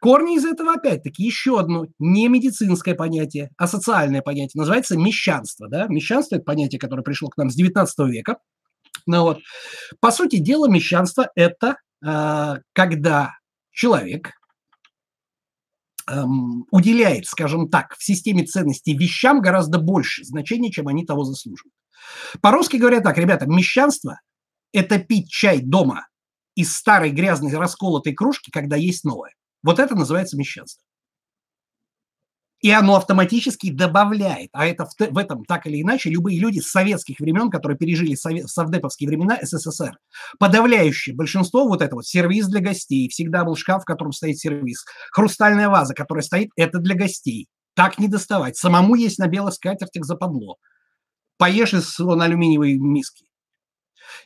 Корни 0.00 0.36
из 0.36 0.44
этого 0.44 0.74
опять-таки 0.74 1.22
еще 1.22 1.58
одно 1.58 1.86
не 1.98 2.28
медицинское 2.28 2.94
понятие, 2.94 3.50
а 3.56 3.66
социальное 3.66 4.22
понятие. 4.22 4.60
Называется 4.60 4.96
мещанство. 4.98 5.68
Да? 5.68 5.86
Мещанство– 5.88 6.36
это 6.36 6.44
понятие, 6.44 6.78
которое 6.78 7.02
пришло 7.02 7.28
к 7.28 7.36
нам 7.36 7.50
с 7.50 7.54
19 7.54 7.98
века. 8.10 8.38
Ну, 9.06 9.22
вот. 9.22 9.40
По 10.00 10.10
сути 10.10 10.36
дела, 10.36 10.68
мещанство– 10.68 11.30
это 11.34 11.76
э, 12.04 12.54
когда 12.72 13.30
человек 13.70 14.32
э, 16.08 16.22
уделяет, 16.70 17.26
скажем 17.26 17.68
так, 17.68 17.96
в 17.96 18.04
системе 18.04 18.44
ценностей 18.44 18.96
вещам 18.96 19.40
гораздо 19.40 19.78
больше 19.78 20.24
значения, 20.24 20.70
чем 20.70 20.88
они 20.88 21.06
того 21.06 21.24
заслуживают. 21.24 21.74
По-русски 22.40 22.76
говорят 22.76 23.04
так, 23.04 23.16
ребята, 23.16 23.46
мещанство– 23.46 24.20
это 24.72 24.98
пить 24.98 25.30
чай 25.30 25.60
дома– 25.60 26.06
из 26.54 26.74
старой 26.76 27.10
грязной 27.10 27.54
расколотой 27.54 28.12
кружки, 28.12 28.50
когда 28.50 28.76
есть 28.76 29.04
новое. 29.04 29.34
Вот 29.62 29.78
это 29.78 29.94
называется 29.94 30.36
мещанство. 30.36 30.82
И 32.62 32.70
оно 32.70 32.94
автоматически 32.94 33.72
добавляет, 33.72 34.50
а 34.52 34.66
это 34.66 34.86
в, 34.86 34.94
в 34.96 35.18
этом 35.18 35.44
так 35.44 35.66
или 35.66 35.82
иначе 35.82 36.10
любые 36.10 36.38
люди 36.38 36.60
с 36.60 36.70
советских 36.70 37.18
времен, 37.18 37.50
которые 37.50 37.76
пережили 37.76 38.14
совет, 38.14 38.48
совдеповские 38.48 39.08
времена 39.08 39.36
СССР, 39.42 39.98
подавляющее 40.38 41.14
большинство 41.14 41.66
вот 41.66 41.82
этого, 41.82 42.04
сервис 42.04 42.46
для 42.46 42.60
гостей, 42.60 43.08
всегда 43.08 43.44
был 43.44 43.56
шкаф, 43.56 43.82
в 43.82 43.84
котором 43.84 44.12
стоит 44.12 44.38
сервис, 44.38 44.84
хрустальная 45.10 45.68
ваза, 45.68 45.92
которая 45.92 46.22
стоит, 46.22 46.50
это 46.54 46.78
для 46.78 46.94
гостей. 46.94 47.48
Так 47.74 47.98
не 47.98 48.06
доставать. 48.06 48.56
Самому 48.56 48.94
есть 48.94 49.18
на 49.18 49.26
белых 49.26 49.54
скатертях 49.54 50.04
западло. 50.04 50.56
Поешь 51.38 51.74
из 51.74 51.98
на 51.98 52.24
алюминиевой 52.24 52.74
миски. 52.74 53.24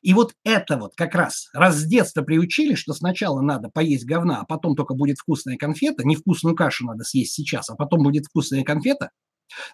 И 0.03 0.15
вот 0.15 0.33
это 0.45 0.77
вот 0.77 0.93
как 0.97 1.15
раз, 1.15 1.49
раз 1.53 1.77
с 1.77 1.85
детства 1.85 2.23
приучили, 2.23 2.75
что 2.75 2.93
сначала 2.93 3.41
надо 3.41 3.69
поесть 3.69 4.05
говна, 4.05 4.41
а 4.41 4.45
потом 4.45 4.77
только 4.77 4.95
будет 4.95 5.19
вкусная 5.19 5.57
конфета, 5.57 6.05
невкусную 6.05 6.55
кашу 6.55 6.87
надо 6.87 7.05
съесть 7.05 7.33
сейчас, 7.33 7.71
а 7.71 7.75
потом 7.75 8.03
будет 8.03 8.27
вкусная 8.27 8.65
конфета, 8.65 9.11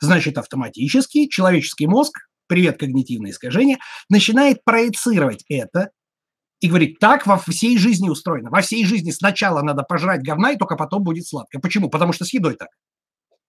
значит 0.00 0.38
автоматически 0.38 1.28
человеческий 1.28 1.86
мозг, 1.86 2.12
привет 2.46 2.78
когнитивное 2.78 3.30
искажение, 3.30 3.78
начинает 4.08 4.64
проецировать 4.64 5.44
это 5.48 5.90
и 6.60 6.68
говорит, 6.68 6.98
так 7.00 7.26
во 7.26 7.38
всей 7.38 7.76
жизни 7.76 8.08
устроено. 8.08 8.50
Во 8.50 8.60
всей 8.60 8.84
жизни 8.84 9.10
сначала 9.10 9.62
надо 9.62 9.82
пожрать 9.82 10.22
говна, 10.22 10.52
и 10.52 10.56
только 10.56 10.76
потом 10.76 11.02
будет 11.02 11.26
сладко. 11.26 11.58
Почему? 11.58 11.90
Потому 11.90 12.12
что 12.12 12.24
с 12.24 12.32
едой 12.32 12.54
так. 12.54 12.68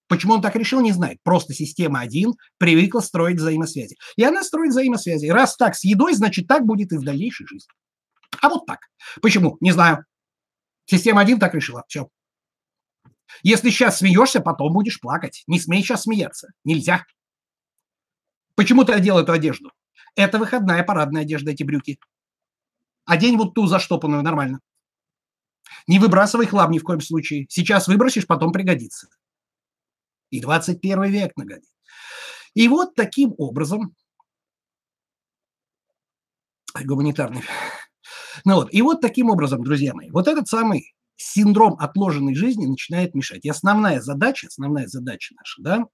Почему 0.07 0.33
он 0.33 0.41
так 0.41 0.55
решил, 0.55 0.81
не 0.81 0.91
знает. 0.91 1.17
Просто 1.23 1.53
система 1.53 2.01
1 2.01 2.33
привыкла 2.57 2.99
строить 2.99 3.37
взаимосвязи. 3.37 3.97
И 4.15 4.23
она 4.23 4.43
строит 4.43 4.71
взаимосвязи. 4.71 5.27
Раз 5.27 5.55
так 5.55 5.75
с 5.75 5.83
едой, 5.83 6.13
значит 6.13 6.47
так 6.47 6.65
будет 6.65 6.91
и 6.91 6.97
в 6.97 7.03
дальнейшей 7.03 7.47
жизни. 7.47 7.71
А 8.41 8.49
вот 8.49 8.65
так. 8.65 8.79
Почему? 9.21 9.57
Не 9.61 9.71
знаю. 9.71 10.05
Система 10.85 11.21
1 11.21 11.39
так 11.39 11.53
решила. 11.53 11.83
Все. 11.87 12.09
Если 13.41 13.69
сейчас 13.69 13.99
смеешься, 13.99 14.41
потом 14.41 14.73
будешь 14.73 14.99
плакать. 14.99 15.43
Не 15.47 15.59
смей 15.59 15.81
сейчас 15.81 16.03
смеяться. 16.03 16.49
Нельзя. 16.63 17.05
Почему 18.55 18.83
ты 18.83 18.93
одел 18.93 19.17
эту 19.17 19.31
одежду? 19.31 19.71
Это 20.15 20.37
выходная 20.37 20.83
парадная 20.83 21.23
одежда, 21.23 21.51
эти 21.51 21.63
брюки. 21.63 21.97
Одень 23.05 23.37
вот 23.37 23.55
ту 23.55 23.65
заштопанную 23.65 24.21
нормально. 24.21 24.59
Не 25.87 25.99
выбрасывай 25.99 26.45
хлам 26.45 26.71
ни 26.71 26.79
в 26.79 26.83
коем 26.83 27.01
случае. 27.01 27.47
Сейчас 27.49 27.87
выбросишь, 27.87 28.27
потом 28.27 28.51
пригодится. 28.51 29.07
И 30.33 30.41
21 30.41 31.03
век 31.03 31.37
нагонит. 31.37 31.63
И 32.55 32.67
вот 32.67 32.95
таким 32.95 33.35
образом 33.37 33.95
гуманитарный. 36.83 37.43
Ну 38.45 38.55
вот, 38.55 38.73
и 38.73 38.81
вот 38.81 38.99
таким 38.99 39.29
образом, 39.29 39.63
друзья 39.63 39.93
мои, 39.93 40.09
вот 40.09 40.27
этот 40.27 40.47
самый 40.47 40.95
синдром 41.17 41.75
отложенной 41.79 42.33
жизни 42.33 42.65
начинает 42.65 43.13
мешать. 43.13 43.45
И 43.45 43.49
основная 43.49 44.01
задача, 44.01 44.47
основная 44.47 44.87
задача 44.87 45.35
наша, 45.35 45.61
да, 45.61 45.85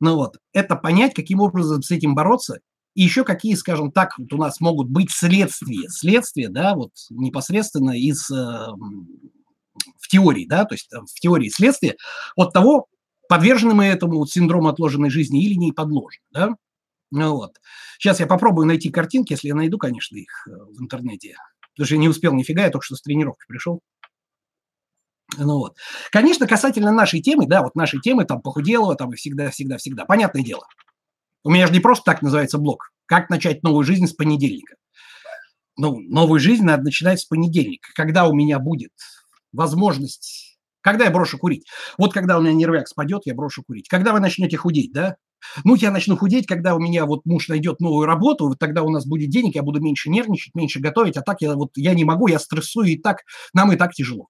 ну 0.00 0.14
вот, 0.14 0.38
это 0.54 0.76
понять, 0.76 1.12
каким 1.12 1.40
образом 1.40 1.82
с 1.82 1.90
этим 1.90 2.14
бороться, 2.14 2.60
и 2.94 3.02
еще 3.02 3.22
какие, 3.22 3.54
скажем 3.54 3.92
так, 3.92 4.18
вот 4.18 4.32
у 4.32 4.38
нас 4.38 4.60
могут 4.60 4.88
быть 4.88 5.10
следствия, 5.10 5.88
следствия, 5.90 6.48
да, 6.48 6.74
вот 6.74 6.92
непосредственно 7.10 7.90
из, 7.90 8.30
э, 8.30 8.34
в 8.34 10.08
теории, 10.08 10.46
да, 10.46 10.64
то 10.64 10.74
есть 10.74 10.90
в 10.90 11.20
теории 11.20 11.50
следствия 11.50 11.96
от 12.34 12.54
того, 12.54 12.88
подвержены 13.28 13.74
мы 13.74 13.84
этому 13.86 14.24
синдрому 14.26 14.68
отложенной 14.68 15.10
жизни 15.10 15.44
или 15.44 15.54
не 15.54 15.72
подложены, 15.72 16.24
да? 16.30 16.56
Ну, 17.10 17.36
вот. 17.36 17.60
Сейчас 17.98 18.20
я 18.20 18.26
попробую 18.26 18.66
найти 18.66 18.90
картинки, 18.90 19.32
если 19.32 19.48
я 19.48 19.54
найду, 19.54 19.78
конечно, 19.78 20.16
их 20.16 20.46
э, 20.46 20.50
в 20.50 20.82
интернете. 20.82 21.36
Потому 21.74 21.86
что 21.86 21.96
не 21.96 22.08
успел 22.08 22.34
нифига, 22.34 22.64
я 22.64 22.70
только 22.70 22.84
что 22.84 22.96
с 22.96 23.02
тренировки 23.02 23.44
пришел. 23.48 23.80
Ну 25.36 25.58
вот. 25.58 25.76
Конечно, 26.10 26.46
касательно 26.46 26.90
нашей 26.90 27.20
темы, 27.20 27.46
да, 27.46 27.62
вот 27.62 27.74
нашей 27.74 28.00
темы, 28.00 28.24
там, 28.24 28.40
похуделого, 28.40 28.94
там, 28.94 29.12
и 29.12 29.16
всегда, 29.16 29.50
всегда, 29.50 29.76
всегда. 29.76 30.04
Понятное 30.04 30.42
дело. 30.42 30.66
У 31.44 31.50
меня 31.50 31.66
же 31.66 31.72
не 31.72 31.80
просто 31.80 32.04
так 32.04 32.22
называется 32.22 32.58
блог. 32.58 32.92
Как 33.06 33.30
начать 33.30 33.62
новую 33.62 33.84
жизнь 33.84 34.06
с 34.06 34.12
понедельника? 34.12 34.74
Ну, 35.76 36.00
новую 36.00 36.40
жизнь 36.40 36.64
надо 36.64 36.82
начинать 36.82 37.20
с 37.20 37.24
понедельника. 37.24 37.90
Когда 37.94 38.26
у 38.26 38.34
меня 38.34 38.58
будет 38.58 38.92
возможность 39.52 40.47
когда 40.80 41.04
я 41.04 41.10
брошу 41.10 41.38
курить? 41.38 41.66
Вот 41.96 42.12
когда 42.12 42.38
у 42.38 42.42
меня 42.42 42.52
нервяк 42.52 42.88
спадет, 42.88 43.22
я 43.24 43.34
брошу 43.34 43.62
курить. 43.62 43.88
Когда 43.88 44.12
вы 44.12 44.20
начнете 44.20 44.56
худеть, 44.56 44.92
да? 44.92 45.16
Ну, 45.64 45.74
я 45.76 45.90
начну 45.90 46.16
худеть, 46.16 46.46
когда 46.46 46.74
у 46.74 46.78
меня 46.78 47.06
вот 47.06 47.24
муж 47.24 47.48
найдет 47.48 47.80
новую 47.80 48.06
работу, 48.06 48.48
вот 48.48 48.58
тогда 48.58 48.82
у 48.82 48.90
нас 48.90 49.06
будет 49.06 49.30
денег, 49.30 49.54
я 49.54 49.62
буду 49.62 49.80
меньше 49.80 50.10
нервничать, 50.10 50.54
меньше 50.54 50.80
готовить, 50.80 51.16
а 51.16 51.22
так 51.22 51.40
я 51.40 51.54
вот 51.54 51.70
я 51.76 51.94
не 51.94 52.04
могу, 52.04 52.26
я 52.28 52.38
стрессую, 52.38 52.88
и 52.88 52.96
так 52.96 53.18
нам 53.54 53.72
и 53.72 53.76
так 53.76 53.92
тяжело. 53.92 54.28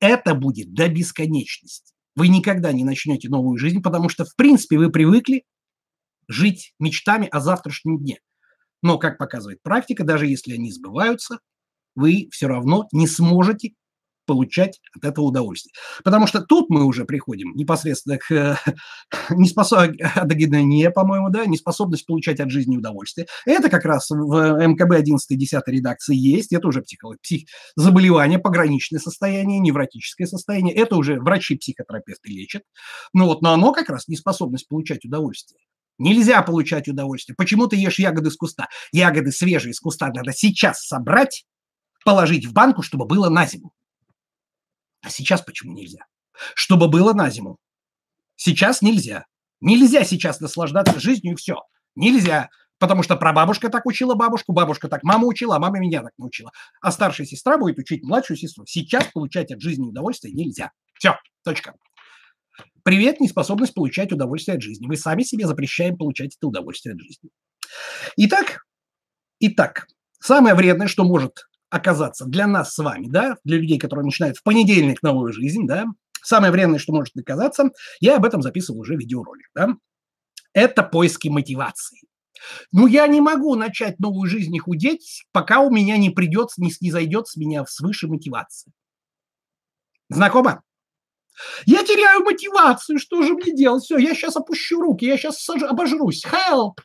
это 0.00 0.34
будет 0.34 0.72
до 0.74 0.88
бесконечности. 0.88 1.92
Вы 2.16 2.28
никогда 2.28 2.72
не 2.72 2.84
начнете 2.84 3.28
новую 3.28 3.58
жизнь, 3.58 3.82
потому 3.82 4.08
что, 4.08 4.24
в 4.24 4.34
принципе, 4.36 4.78
вы 4.78 4.90
привыкли 4.90 5.44
жить 6.28 6.74
мечтами 6.78 7.28
о 7.30 7.40
завтрашнем 7.40 7.98
дне. 7.98 8.18
Но, 8.82 8.98
как 8.98 9.18
показывает 9.18 9.62
практика, 9.62 10.04
даже 10.04 10.26
если 10.26 10.54
они 10.54 10.70
сбываются, 10.70 11.38
вы 11.94 12.28
все 12.32 12.46
равно 12.46 12.86
не 12.92 13.06
сможете 13.06 13.72
получать 14.28 14.80
от 14.94 15.04
этого 15.04 15.24
удовольствие. 15.24 15.72
Потому 16.04 16.26
что 16.26 16.40
тут 16.40 16.68
мы 16.68 16.84
уже 16.84 17.04
приходим 17.06 17.52
непосредственно 17.56 18.18
к 18.18 18.30
э, 19.30 20.90
по-моему, 20.90 21.30
да, 21.30 21.46
неспособность 21.46 22.06
получать 22.06 22.40
от 22.40 22.50
жизни 22.50 22.76
удовольствие. 22.76 23.26
Это 23.46 23.70
как 23.70 23.84
раз 23.84 24.10
в 24.10 24.66
МКБ 24.66 25.00
11-10 25.00 25.62
редакции 25.66 26.14
есть, 26.14 26.52
это 26.52 26.68
уже 26.68 26.82
психо, 26.82 27.08
псих, 27.22 27.48
заболевание, 27.74 28.38
пограничное 28.38 29.00
состояние, 29.00 29.58
невротическое 29.60 30.26
состояние, 30.26 30.74
это 30.74 30.96
уже 30.96 31.18
врачи-психотерапевты 31.18 32.28
лечат. 32.30 32.62
Но 33.14 33.26
вот, 33.26 33.42
но 33.42 33.52
оно 33.52 33.72
как 33.72 33.88
раз 33.88 34.08
неспособность 34.08 34.68
получать 34.68 35.04
удовольствие. 35.04 35.60
Нельзя 35.98 36.42
получать 36.42 36.86
удовольствие. 36.86 37.34
Почему 37.36 37.66
ты 37.66 37.76
ешь 37.76 37.98
ягоды 37.98 38.30
с 38.30 38.36
куста? 38.36 38.68
Ягоды 38.92 39.32
свежие 39.32 39.74
с 39.74 39.80
куста 39.80 40.12
надо 40.14 40.32
сейчас 40.32 40.86
собрать, 40.86 41.44
положить 42.04 42.46
в 42.46 42.52
банку, 42.52 42.82
чтобы 42.82 43.04
было 43.04 43.28
на 43.28 43.46
зиму. 43.46 43.72
А 45.02 45.10
сейчас 45.10 45.42
почему 45.42 45.72
нельзя? 45.72 46.06
Чтобы 46.54 46.88
было 46.88 47.12
на 47.12 47.30
зиму. 47.30 47.58
Сейчас 48.36 48.82
нельзя. 48.82 49.26
Нельзя 49.60 50.04
сейчас 50.04 50.40
наслаждаться 50.40 51.00
жизнью 51.00 51.32
и 51.32 51.36
все. 51.36 51.62
Нельзя. 51.94 52.48
Потому 52.78 53.02
что 53.02 53.16
прабабушка 53.16 53.70
так 53.70 53.86
учила 53.86 54.14
бабушку, 54.14 54.52
бабушка 54.52 54.88
так 54.88 55.02
маму 55.02 55.26
учила, 55.26 55.56
а 55.56 55.58
мама 55.58 55.80
меня 55.80 56.02
так 56.02 56.12
научила. 56.16 56.52
А 56.80 56.92
старшая 56.92 57.26
сестра 57.26 57.58
будет 57.58 57.78
учить 57.78 58.04
младшую 58.04 58.36
сестру. 58.36 58.64
Сейчас 58.66 59.06
получать 59.12 59.50
от 59.50 59.60
жизни 59.60 59.88
удовольствие 59.88 60.32
нельзя. 60.32 60.70
Все, 60.94 61.16
точка. 61.42 61.74
Привет, 62.84 63.20
неспособность 63.20 63.74
получать 63.74 64.12
удовольствие 64.12 64.56
от 64.56 64.62
жизни. 64.62 64.86
Мы 64.86 64.96
сами 64.96 65.24
себе 65.24 65.46
запрещаем 65.46 65.96
получать 65.96 66.36
это 66.36 66.46
удовольствие 66.46 66.94
от 66.94 67.00
жизни. 67.00 67.30
Итак, 68.16 68.64
итак, 69.40 69.88
самое 70.20 70.54
вредное, 70.54 70.86
что 70.86 71.04
может 71.04 71.48
оказаться 71.70 72.24
для 72.24 72.46
нас 72.46 72.74
с 72.74 72.78
вами, 72.78 73.06
да, 73.08 73.36
для 73.44 73.58
людей, 73.58 73.78
которые 73.78 74.04
начинают 74.04 74.38
в 74.38 74.42
понедельник 74.42 75.02
новую 75.02 75.32
жизнь, 75.32 75.66
да, 75.66 75.86
самое 76.22 76.52
вредное, 76.52 76.78
что 76.78 76.92
может 76.92 77.16
оказаться, 77.16 77.70
я 78.00 78.16
об 78.16 78.24
этом 78.24 78.42
записывал 78.42 78.80
уже 78.80 78.96
видеоролик, 78.96 79.48
да, 79.54 79.76
это 80.52 80.82
поиски 80.82 81.28
мотивации. 81.28 82.00
Ну, 82.72 82.86
я 82.86 83.06
не 83.06 83.20
могу 83.20 83.54
начать 83.56 83.98
новую 83.98 84.30
жизнь 84.30 84.54
и 84.54 84.58
худеть, 84.58 85.24
пока 85.32 85.60
у 85.60 85.70
меня 85.70 85.96
не 85.96 86.10
придет, 86.10 86.50
не, 86.56 86.90
зайдет 86.90 87.26
с 87.26 87.36
меня 87.36 87.64
свыше 87.66 88.06
мотивация. 88.06 88.72
Знакомо? 90.08 90.62
Я 91.66 91.84
теряю 91.84 92.24
мотивацию, 92.24 92.98
что 92.98 93.22
же 93.22 93.34
мне 93.34 93.54
делать? 93.54 93.84
Все, 93.84 93.98
я 93.98 94.14
сейчас 94.14 94.36
опущу 94.36 94.80
руки, 94.80 95.04
я 95.04 95.16
сейчас 95.16 95.48
обожрусь. 95.48 96.24
Help! 96.24 96.78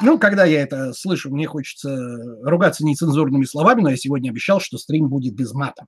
Ну, 0.00 0.18
когда 0.18 0.44
я 0.44 0.62
это 0.62 0.92
слышу, 0.92 1.30
мне 1.30 1.46
хочется 1.46 1.96
ругаться 2.42 2.84
нецензурными 2.84 3.44
словами, 3.44 3.82
но 3.82 3.90
я 3.90 3.96
сегодня 3.96 4.30
обещал, 4.30 4.60
что 4.60 4.78
стрим 4.78 5.08
будет 5.08 5.34
без 5.34 5.52
мата. 5.52 5.86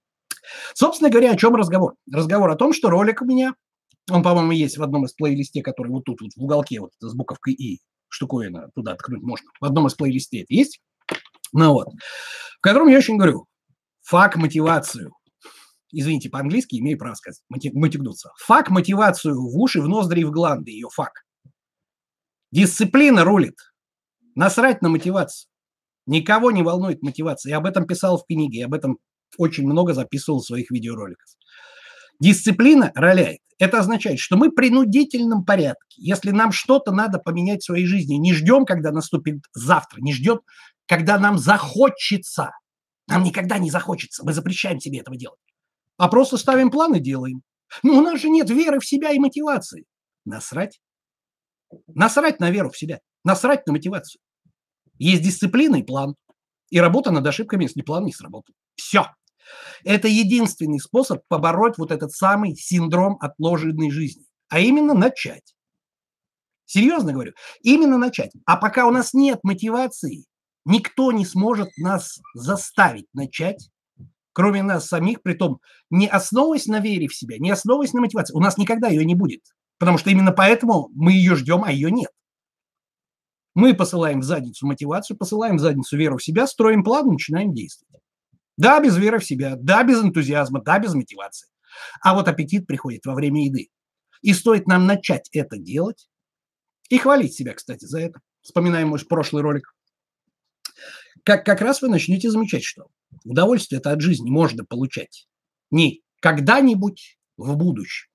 Собственно 0.74 1.10
говоря, 1.10 1.32
о 1.32 1.36
чем 1.36 1.54
разговор? 1.54 1.94
Разговор 2.10 2.50
о 2.50 2.56
том, 2.56 2.72
что 2.72 2.90
ролик 2.90 3.22
у 3.22 3.24
меня, 3.24 3.54
он, 4.10 4.22
по-моему, 4.22 4.52
есть 4.52 4.78
в 4.78 4.82
одном 4.82 5.04
из 5.04 5.12
плейлисте, 5.12 5.62
который 5.62 5.88
вот 5.88 6.04
тут, 6.04 6.20
вот 6.20 6.30
в 6.34 6.42
уголке, 6.42 6.80
вот 6.80 6.90
с 6.98 7.14
буковкой 7.14 7.54
«и», 7.54 7.80
штуковина 8.08 8.70
туда 8.74 8.96
ткнуть 8.96 9.22
можно. 9.22 9.48
В 9.60 9.64
одном 9.64 9.86
из 9.86 9.94
плейлистей 9.94 10.42
это 10.42 10.52
есть. 10.52 10.80
Ну 11.52 11.72
вот. 11.72 11.88
В 12.58 12.60
котором 12.60 12.88
я 12.88 12.98
очень 12.98 13.16
говорю, 13.16 13.46
фак 14.02 14.36
мотивацию. 14.36 15.12
Извините, 15.92 16.30
по-английски 16.30 16.76
имею 16.76 16.98
право 16.98 17.14
сказать, 17.14 17.40
мотивнуться. 17.48 18.30
Фак 18.38 18.70
мотивацию 18.70 19.34
в 19.34 19.56
уши, 19.56 19.80
в 19.80 19.88
ноздри 19.88 20.20
и 20.20 20.24
в 20.24 20.30
гланды, 20.30 20.70
ее 20.70 20.88
фак. 20.92 21.12
Дисциплина 22.52 23.24
рулит. 23.24 23.56
Насрать 24.34 24.82
на 24.82 24.88
мотивацию. 24.88 25.50
Никого 26.06 26.50
не 26.50 26.62
волнует 26.62 27.02
мотивация. 27.02 27.50
Я 27.50 27.58
об 27.58 27.66
этом 27.66 27.86
писал 27.86 28.18
в 28.18 28.26
книге, 28.26 28.60
я 28.60 28.66
об 28.66 28.74
этом 28.74 28.98
очень 29.38 29.64
много 29.66 29.94
записывал 29.94 30.40
в 30.40 30.46
своих 30.46 30.70
видеороликах. 30.70 31.26
Дисциплина 32.18 32.92
роляет. 32.94 33.40
Это 33.58 33.78
означает, 33.78 34.18
что 34.18 34.36
мы 34.36 34.48
в 34.48 34.54
принудительном 34.54 35.44
порядке. 35.44 35.96
Если 35.96 36.30
нам 36.30 36.50
что-то 36.50 36.92
надо 36.92 37.18
поменять 37.18 37.62
в 37.62 37.66
своей 37.66 37.86
жизни, 37.86 38.14
не 38.14 38.32
ждем, 38.32 38.64
когда 38.64 38.90
наступит 38.90 39.42
завтра, 39.52 40.00
не 40.00 40.14
ждем, 40.14 40.40
когда 40.86 41.18
нам 41.18 41.38
захочется. 41.38 42.52
Нам 43.06 43.22
никогда 43.22 43.58
не 43.58 43.70
захочется. 43.70 44.24
Мы 44.24 44.32
запрещаем 44.32 44.80
себе 44.80 45.00
этого 45.00 45.16
делать. 45.16 45.38
А 45.98 46.08
просто 46.08 46.38
ставим 46.38 46.70
план 46.70 46.94
и 46.94 47.00
делаем. 47.00 47.42
Но 47.82 47.98
у 47.98 48.00
нас 48.00 48.20
же 48.20 48.30
нет 48.30 48.48
веры 48.50 48.80
в 48.80 48.86
себя 48.86 49.10
и 49.12 49.18
мотивации. 49.18 49.84
Насрать. 50.24 50.80
Насрать 51.86 52.40
на 52.40 52.50
веру 52.50 52.70
в 52.70 52.78
себя. 52.78 53.00
Насрать 53.24 53.66
на 53.66 53.72
мотивацию. 53.72 54.20
Есть 54.98 55.22
дисциплина 55.22 55.76
и 55.76 55.82
план. 55.82 56.14
И 56.70 56.78
работа 56.78 57.10
над 57.10 57.26
ошибками, 57.26 57.64
если 57.64 57.82
план 57.82 58.04
не 58.04 58.12
сработал. 58.12 58.54
Все. 58.76 59.06
Это 59.84 60.08
единственный 60.08 60.78
способ 60.78 61.22
побороть 61.28 61.78
вот 61.78 61.90
этот 61.90 62.12
самый 62.12 62.54
синдром 62.54 63.16
отложенной 63.20 63.90
жизни. 63.90 64.24
А 64.48 64.60
именно 64.60 64.94
начать. 64.94 65.54
Серьезно 66.66 67.12
говорю, 67.12 67.32
именно 67.62 67.98
начать. 67.98 68.30
А 68.46 68.56
пока 68.56 68.86
у 68.86 68.92
нас 68.92 69.12
нет 69.12 69.40
мотивации, 69.42 70.24
никто 70.64 71.10
не 71.10 71.26
сможет 71.26 71.70
нас 71.76 72.20
заставить 72.34 73.06
начать, 73.12 73.70
кроме 74.32 74.62
нас 74.62 74.86
самих, 74.86 75.22
при 75.22 75.34
том 75.34 75.58
не 75.90 76.06
основываясь 76.06 76.66
на 76.66 76.78
вере 76.78 77.08
в 77.08 77.14
себя, 77.16 77.38
не 77.38 77.50
основываясь 77.50 77.92
на 77.92 78.00
мотивации. 78.00 78.34
У 78.34 78.40
нас 78.40 78.56
никогда 78.56 78.88
ее 78.88 79.04
не 79.04 79.16
будет. 79.16 79.40
Потому 79.78 79.98
что 79.98 80.10
именно 80.10 80.30
поэтому 80.30 80.90
мы 80.94 81.12
ее 81.12 81.34
ждем, 81.34 81.64
а 81.64 81.72
ее 81.72 81.90
нет. 81.90 82.10
Мы 83.54 83.74
посылаем 83.74 84.20
в 84.20 84.24
задницу 84.24 84.66
мотивацию, 84.66 85.16
посылаем 85.16 85.56
в 85.56 85.60
задницу 85.60 85.96
веру 85.96 86.18
в 86.18 86.22
себя, 86.22 86.46
строим 86.46 86.84
план, 86.84 87.06
начинаем 87.08 87.52
действовать. 87.52 88.02
Да, 88.56 88.80
без 88.80 88.96
веры 88.96 89.18
в 89.18 89.24
себя, 89.24 89.56
да, 89.56 89.82
без 89.82 90.02
энтузиазма, 90.02 90.62
да, 90.62 90.78
без 90.78 90.94
мотивации. 90.94 91.48
А 92.02 92.14
вот 92.14 92.28
аппетит 92.28 92.66
приходит 92.66 93.06
во 93.06 93.14
время 93.14 93.44
еды. 93.44 93.70
И 94.22 94.34
стоит 94.34 94.66
нам 94.66 94.86
начать 94.86 95.28
это 95.32 95.56
делать 95.58 96.08
и 96.88 96.98
хвалить 96.98 97.34
себя, 97.34 97.54
кстати, 97.54 97.84
за 97.84 98.00
это. 98.00 98.20
Вспоминаем 98.42 98.88
мой 98.88 98.98
прошлый 99.00 99.42
ролик. 99.42 99.74
Как, 101.24 101.44
как 101.44 101.60
раз 101.60 101.82
вы 101.82 101.88
начнете 101.88 102.30
замечать, 102.30 102.64
что 102.64 102.88
удовольствие 103.24 103.80
это 103.80 103.92
от 103.92 104.00
жизни 104.00 104.30
можно 104.30 104.64
получать 104.64 105.28
не 105.70 106.02
когда-нибудь 106.20 107.18
в 107.36 107.56
будущем, 107.56 108.08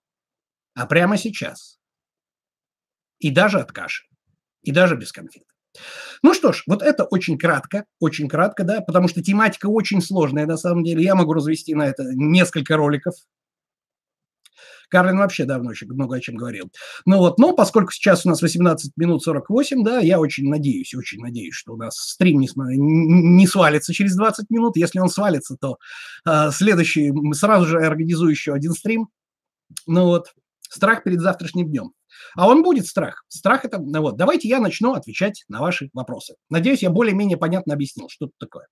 а 0.74 0.86
прямо 0.86 1.18
сейчас. 1.18 1.80
И 3.20 3.32
даже 3.32 3.60
от 3.60 3.72
каши 3.72 4.06
и 4.66 4.72
даже 4.72 4.96
без 4.96 5.12
конфет. 5.12 5.44
Ну 6.24 6.34
что 6.34 6.54
ж, 6.54 6.64
вот 6.68 6.82
это 6.82 7.04
очень 7.04 7.38
кратко, 7.38 7.86
очень 8.00 8.28
кратко, 8.28 8.64
да, 8.64 8.82
потому 8.82 9.08
что 9.08 9.22
тематика 9.22 9.68
очень 9.68 10.02
сложная 10.02 10.46
на 10.46 10.58
самом 10.58 10.84
деле. 10.84 11.04
Я 11.04 11.16
могу 11.16 11.34
развести 11.34 11.76
на 11.76 11.88
это 11.88 12.04
несколько 12.14 12.78
роликов. 12.78 13.16
Карлин 14.90 15.18
вообще 15.18 15.46
давно 15.46 15.72
еще 15.72 15.88
много 15.88 16.16
о 16.16 16.20
чем 16.20 16.36
говорил. 16.36 16.72
Ну 17.06 17.18
вот, 17.18 17.40
но 17.40 17.54
поскольку 17.54 17.92
сейчас 17.92 18.26
у 18.26 18.30
нас 18.30 18.42
18 18.42 18.94
минут 18.98 19.24
48, 19.24 19.84
да, 19.84 20.00
я 20.00 20.20
очень 20.20 20.48
надеюсь, 20.48 20.94
очень 20.94 21.22
надеюсь, 21.22 21.56
что 21.56 21.74
у 21.74 21.78
нас 21.78 21.98
стрим 21.98 22.40
не, 22.40 22.48
не 22.56 23.48
свалится 23.48 23.94
через 23.94 24.16
20 24.16 24.50
минут. 24.52 24.78
Если 24.78 25.00
он 25.00 25.10
свалится, 25.10 25.58
то 25.60 25.78
э, 26.28 26.52
следующий, 26.52 27.12
сразу 27.34 27.66
же 27.66 27.80
организую 27.80 28.32
еще 28.32 28.54
один 28.54 28.74
стрим. 28.74 29.10
Ну 29.88 30.06
вот, 30.06 30.34
страх 30.70 31.04
перед 31.04 31.20
завтрашним 31.20 31.68
днем. 31.68 31.92
А 32.36 32.48
он 32.48 32.64
будет 32.64 32.86
страх. 32.88 33.26
Страх 33.28 33.66
это... 33.66 33.80
Ну 33.80 34.02
вот, 34.02 34.18
давайте 34.18 34.48
я 34.48 34.60
начну 34.60 34.94
отвечать 34.94 35.44
на 35.48 35.62
ваши 35.62 35.90
вопросы. 35.94 36.36
Надеюсь, 36.50 36.84
я 36.84 36.90
более-менее 36.90 37.38
понятно 37.38 37.74
объяснил, 37.74 38.10
что 38.10 38.26
это 38.26 38.34
такое. 38.40 38.68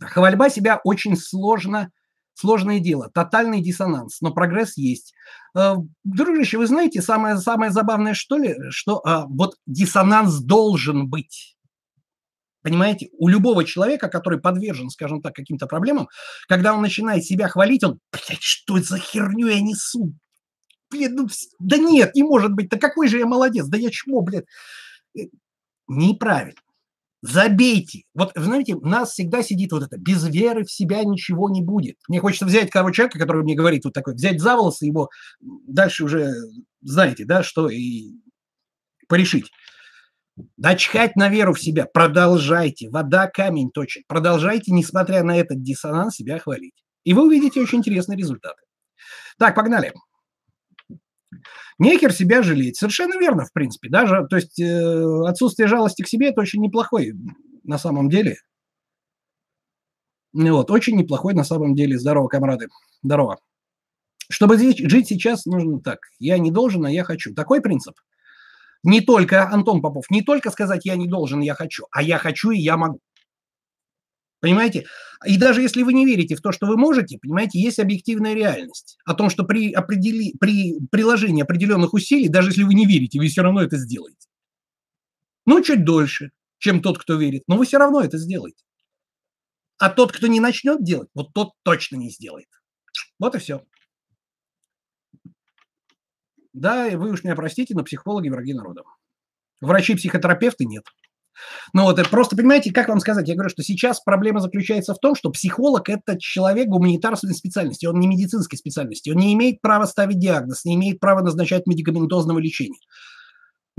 Хвальба 0.00 0.48
себя 0.48 0.80
очень 0.82 1.16
сложно, 1.16 1.90
сложное 2.34 2.80
дело, 2.80 3.10
тотальный 3.12 3.60
диссонанс, 3.60 4.20
но 4.20 4.32
прогресс 4.32 4.76
есть. 4.76 5.14
Э, 5.54 5.74
дружище, 6.04 6.56
вы 6.56 6.66
знаете, 6.66 7.02
самое, 7.02 7.36
самое 7.36 7.70
забавное, 7.70 8.14
что 8.14 8.38
ли, 8.38 8.56
что 8.70 9.02
а, 9.04 9.26
вот 9.26 9.56
диссонанс 9.66 10.40
должен 10.40 11.08
быть. 11.08 11.56
Понимаете, 12.62 13.08
у 13.18 13.28
любого 13.28 13.64
человека, 13.64 14.08
который 14.08 14.40
подвержен, 14.40 14.90
скажем 14.90 15.22
так, 15.22 15.34
каким-то 15.34 15.66
проблемам, 15.66 16.08
когда 16.48 16.74
он 16.74 16.82
начинает 16.82 17.24
себя 17.24 17.48
хвалить, 17.48 17.84
он, 17.84 18.00
блядь, 18.12 18.42
что 18.42 18.78
за 18.78 18.98
херню 18.98 19.48
я 19.48 19.60
несу? 19.60 20.12
Блин, 20.90 21.14
ну, 21.14 21.28
да 21.58 21.78
нет, 21.78 22.14
не 22.14 22.22
может 22.22 22.52
быть, 22.52 22.68
да 22.68 22.78
какой 22.78 23.08
же 23.08 23.18
я 23.18 23.26
молодец, 23.26 23.66
да 23.66 23.78
я 23.78 23.90
чмо, 23.90 24.20
блядь. 24.22 24.44
Э, 25.16 25.22
неправильно. 25.88 26.60
Забейте. 27.22 28.04
Вот, 28.14 28.32
знаете, 28.34 28.74
у 28.74 28.86
нас 28.86 29.10
всегда 29.10 29.42
сидит 29.42 29.72
вот 29.72 29.82
это, 29.82 29.98
без 29.98 30.26
веры 30.26 30.64
в 30.64 30.72
себя 30.72 31.04
ничего 31.04 31.50
не 31.50 31.62
будет. 31.62 31.96
Мне 32.08 32.18
хочется 32.18 32.46
взять 32.46 32.70
того 32.70 32.90
человека, 32.92 33.18
который 33.18 33.42
мне 33.42 33.54
говорит 33.54 33.84
вот 33.84 33.92
такой, 33.92 34.14
взять 34.14 34.40
за 34.40 34.56
волосы 34.56 34.86
его, 34.86 35.10
дальше 35.40 36.04
уже 36.04 36.32
знаете, 36.82 37.24
да, 37.24 37.42
что 37.42 37.68
и 37.68 38.12
порешить. 39.06 39.50
Да 40.56 40.76
чхать 40.76 41.16
на 41.16 41.28
веру 41.28 41.54
в 41.54 41.60
себя. 41.60 41.86
Продолжайте. 41.86 42.88
Вода 42.90 43.26
камень 43.26 43.70
точит. 43.70 44.06
Продолжайте, 44.06 44.72
несмотря 44.72 45.22
на 45.22 45.36
этот 45.36 45.62
диссонанс, 45.62 46.16
себя 46.16 46.38
хвалить. 46.38 46.74
И 47.04 47.14
вы 47.14 47.26
увидите 47.26 47.60
очень 47.60 47.78
интересные 47.78 48.18
результаты. 48.18 48.62
Так, 49.38 49.54
погнали. 49.54 49.92
Нехер 51.78 52.12
себя 52.12 52.42
жалеть. 52.42 52.76
Совершенно 52.76 53.18
верно, 53.18 53.44
в 53.44 53.52
принципе. 53.52 53.88
Даже, 53.88 54.26
то 54.28 54.36
есть 54.36 54.60
э, 54.60 55.24
отсутствие 55.26 55.66
жалости 55.66 56.02
к 56.02 56.08
себе– 56.08 56.28
это 56.30 56.42
очень 56.42 56.60
неплохой 56.60 57.14
на 57.64 57.78
самом 57.78 58.10
деле. 58.10 58.36
Вот, 60.32 60.70
очень 60.70 60.96
неплохой 60.96 61.34
на 61.34 61.44
самом 61.44 61.74
деле. 61.74 61.98
Здорово, 61.98 62.28
комрады. 62.28 62.68
Здорово. 63.02 63.38
Чтобы 64.30 64.58
жить 64.58 65.08
сейчас, 65.08 65.46
нужно 65.46 65.80
так. 65.80 66.00
Я 66.18 66.38
не 66.38 66.50
должен, 66.50 66.84
а 66.84 66.90
я 66.90 67.02
хочу. 67.02 67.34
Такой 67.34 67.60
принцип. 67.60 67.94
Не 68.82 69.00
только, 69.00 69.48
Антон 69.48 69.82
Попов, 69.82 70.10
не 70.10 70.22
только 70.22 70.50
сказать 70.50 70.86
«я 70.86 70.96
не 70.96 71.06
должен, 71.06 71.40
я 71.40 71.54
хочу», 71.54 71.86
а 71.90 72.02
«я 72.02 72.18
хочу 72.18 72.50
и 72.50 72.58
я 72.58 72.76
могу». 72.76 73.00
Понимаете? 74.40 74.86
И 75.26 75.36
даже 75.36 75.60
если 75.60 75.82
вы 75.82 75.92
не 75.92 76.06
верите 76.06 76.34
в 76.34 76.40
то, 76.40 76.50
что 76.50 76.66
вы 76.66 76.78
можете, 76.78 77.18
понимаете, 77.18 77.60
есть 77.60 77.78
объективная 77.78 78.32
реальность 78.32 78.96
о 79.04 79.14
том, 79.14 79.28
что 79.28 79.44
при, 79.44 79.70
определи, 79.72 80.34
при 80.40 80.78
приложении 80.90 81.42
определенных 81.42 81.92
усилий, 81.92 82.28
даже 82.28 82.48
если 82.48 82.62
вы 82.62 82.72
не 82.72 82.86
верите, 82.86 83.18
вы 83.18 83.28
все 83.28 83.42
равно 83.42 83.62
это 83.62 83.76
сделаете. 83.76 84.28
Ну, 85.44 85.62
чуть 85.62 85.84
дольше, 85.84 86.30
чем 86.58 86.80
тот, 86.80 86.98
кто 86.98 87.16
верит, 87.16 87.42
но 87.48 87.58
вы 87.58 87.66
все 87.66 87.76
равно 87.76 88.00
это 88.00 88.16
сделаете. 88.16 88.64
А 89.76 89.90
тот, 89.90 90.12
кто 90.12 90.26
не 90.26 90.40
начнет 90.40 90.82
делать, 90.82 91.10
вот 91.14 91.34
тот 91.34 91.52
точно 91.62 91.96
не 91.96 92.08
сделает. 92.10 92.48
Вот 93.18 93.34
и 93.34 93.38
все. 93.38 93.62
Да, 96.52 96.88
и 96.88 96.96
вы 96.96 97.10
уж 97.10 97.24
меня 97.24 97.36
простите, 97.36 97.74
но 97.74 97.84
психологи 97.84 98.28
враги 98.28 98.54
народа. 98.54 98.82
Врачи-психотерапевты 99.60 100.64
нет. 100.64 100.84
Ну 101.72 101.84
вот, 101.84 102.08
просто 102.10 102.36
понимаете, 102.36 102.72
как 102.72 102.88
вам 102.88 103.00
сказать, 103.00 103.28
я 103.28 103.34
говорю, 103.34 103.50
что 103.50 103.62
сейчас 103.62 104.00
проблема 104.00 104.40
заключается 104.40 104.94
в 104.94 104.98
том, 104.98 105.14
что 105.14 105.30
психолог– 105.30 105.88
это 105.88 106.18
человек 106.18 106.68
гуманитарной 106.68 107.34
специальности, 107.34 107.86
он 107.86 107.98
не 107.98 108.08
медицинской 108.08 108.58
специальности, 108.58 109.10
он 109.10 109.16
не 109.16 109.32
имеет 109.34 109.60
права 109.60 109.86
ставить 109.86 110.18
диагноз, 110.18 110.64
не 110.64 110.74
имеет 110.74 111.00
права 111.00 111.22
назначать 111.22 111.66
медикаментозного 111.66 112.38
лечения. 112.38 112.80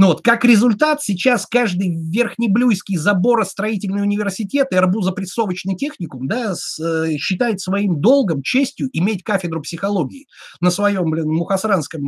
Ну 0.01 0.07
вот, 0.07 0.23
как 0.23 0.43
результат, 0.45 1.03
сейчас 1.03 1.45
каждый 1.45 1.95
верхнеблюйский 1.95 2.97
заборостроительный 2.97 4.01
университет 4.01 4.69
и 4.71 4.75
арбузопрессовочный 4.75 5.75
техникум 5.75 6.27
да, 6.27 6.55
с, 6.55 6.79
э, 6.79 7.17
считает 7.19 7.61
своим 7.61 8.01
долгом, 8.01 8.41
честью 8.41 8.89
иметь 8.93 9.23
кафедру 9.23 9.61
психологии 9.61 10.25
на 10.59 10.71
своем, 10.71 11.11
блин, 11.11 11.27
мухасранском 11.27 12.01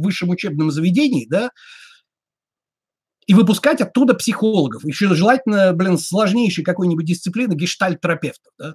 высшем 0.00 0.28
учебном 0.28 0.70
заведении, 0.70 1.26
да, 1.28 1.50
и 3.26 3.34
выпускать 3.34 3.80
оттуда 3.80 4.14
психологов. 4.14 4.84
Еще 4.84 5.12
желательно, 5.12 5.72
блин, 5.72 5.98
сложнейшей 5.98 6.62
какой-нибудь 6.62 7.06
дисциплины 7.06 7.54
гештальт-терапевтов. 7.54 8.52
Да? 8.56 8.74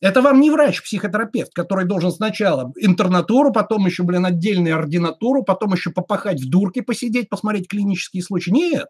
Это 0.00 0.20
вам 0.20 0.40
не 0.40 0.50
врач-психотерапевт, 0.50 1.52
который 1.54 1.86
должен 1.86 2.10
сначала 2.10 2.72
интернатуру, 2.76 3.52
потом 3.52 3.86
еще, 3.86 4.02
блин, 4.02 4.26
отдельную 4.26 4.76
ординатуру, 4.76 5.44
потом 5.44 5.72
еще 5.72 5.90
попахать 5.90 6.40
в 6.40 6.48
дурке, 6.50 6.82
посидеть, 6.82 7.28
посмотреть 7.28 7.68
клинические 7.68 8.22
случаи. 8.22 8.50
Нет. 8.50 8.88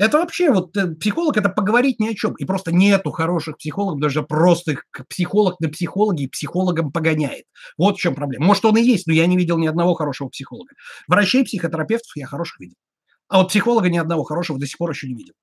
Это 0.00 0.16
вообще 0.16 0.50
вот 0.50 0.74
э, 0.78 0.94
психолог– 0.94 1.36
это 1.36 1.50
поговорить 1.50 2.00
ни 2.00 2.08
о 2.08 2.14
чем. 2.14 2.32
И 2.36 2.46
просто 2.46 2.72
нету 2.72 3.10
хороших 3.10 3.58
психологов, 3.58 4.00
даже 4.00 4.22
просто 4.22 4.76
психолог 5.10 5.60
на 5.60 5.68
психологи 5.68 6.26
психологом 6.26 6.90
погоняет. 6.90 7.44
Вот 7.76 7.98
в 7.98 8.00
чем 8.00 8.14
проблема. 8.14 8.46
Может, 8.46 8.64
он 8.64 8.78
и 8.78 8.82
есть, 8.82 9.06
но 9.06 9.12
я 9.12 9.26
не 9.26 9.36
видел 9.36 9.58
ни 9.58 9.66
одного 9.66 9.92
хорошего 9.92 10.30
психолога. 10.30 10.72
Врачей, 11.06 11.44
психотерапевтов 11.44 12.16
я 12.16 12.26
хороших 12.26 12.60
видел. 12.60 12.76
А 13.28 13.40
вот 13.42 13.50
психолога 13.50 13.90
ни 13.90 13.98
одного 13.98 14.24
хорошего 14.24 14.58
до 14.58 14.66
сих 14.66 14.78
пор 14.78 14.90
еще 14.90 15.06
не 15.06 15.16
видел. 15.16 15.34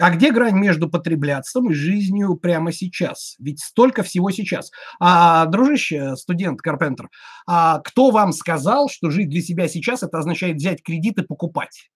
А 0.00 0.10
где 0.10 0.32
грань 0.32 0.58
между 0.58 0.88
потреблятством 0.88 1.70
и 1.70 1.74
жизнью 1.74 2.36
прямо 2.36 2.72
сейчас? 2.72 3.36
Ведь 3.38 3.60
столько 3.60 4.02
всего 4.02 4.30
сейчас. 4.30 4.70
А, 5.00 5.46
дружище, 5.46 6.16
студент 6.16 6.60
Карпентер, 6.60 7.08
а 7.46 7.80
кто 7.80 8.10
вам 8.10 8.32
сказал, 8.32 8.88
что 8.88 9.10
жить 9.10 9.28
для 9.28 9.42
себя 9.42 9.68
сейчас 9.68 10.02
это 10.02 10.18
означает 10.18 10.56
взять 10.56 10.82
кредит 10.82 11.18
и 11.18 11.22
покупать? 11.22 11.90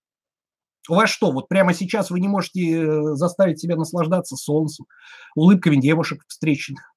У 0.88 0.94
вас 0.94 1.11
что, 1.11 1.32
вот 1.32 1.48
прямо 1.48 1.74
сейчас 1.74 2.11
вы 2.11 2.20
не 2.20 2.28
можете 2.28 2.80
э, 2.80 3.02
заставить 3.14 3.61
себя 3.61 3.76
наслаждаться 3.76 4.37
солнцем, 4.37 4.87
улыбками 5.34 5.76
девушек 5.76 6.24
встреченных? 6.28 6.94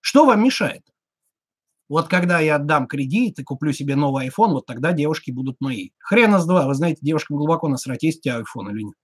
Что 0.00 0.24
вам 0.24 0.42
мешает? 0.42 0.82
Вот 1.88 2.08
когда 2.08 2.38
я 2.40 2.56
отдам 2.56 2.86
кредит 2.86 3.38
и 3.38 3.44
куплю 3.44 3.72
себе 3.72 3.96
новый 3.96 4.28
iPhone, 4.28 4.52
вот 4.52 4.66
тогда 4.66 4.92
девушки 4.92 5.30
будут 5.30 5.56
мои. 5.60 5.90
Хрена 5.98 6.38
с 6.38 6.46
два. 6.46 6.66
Вы 6.66 6.74
знаете, 6.74 7.00
девушкам 7.02 7.38
глубоко 7.38 7.68
насрать, 7.68 8.02
есть 8.02 8.18
у 8.18 8.22
тебя 8.22 8.40
iPhone 8.40 8.70
или 8.70 8.82
нет. 8.84 8.94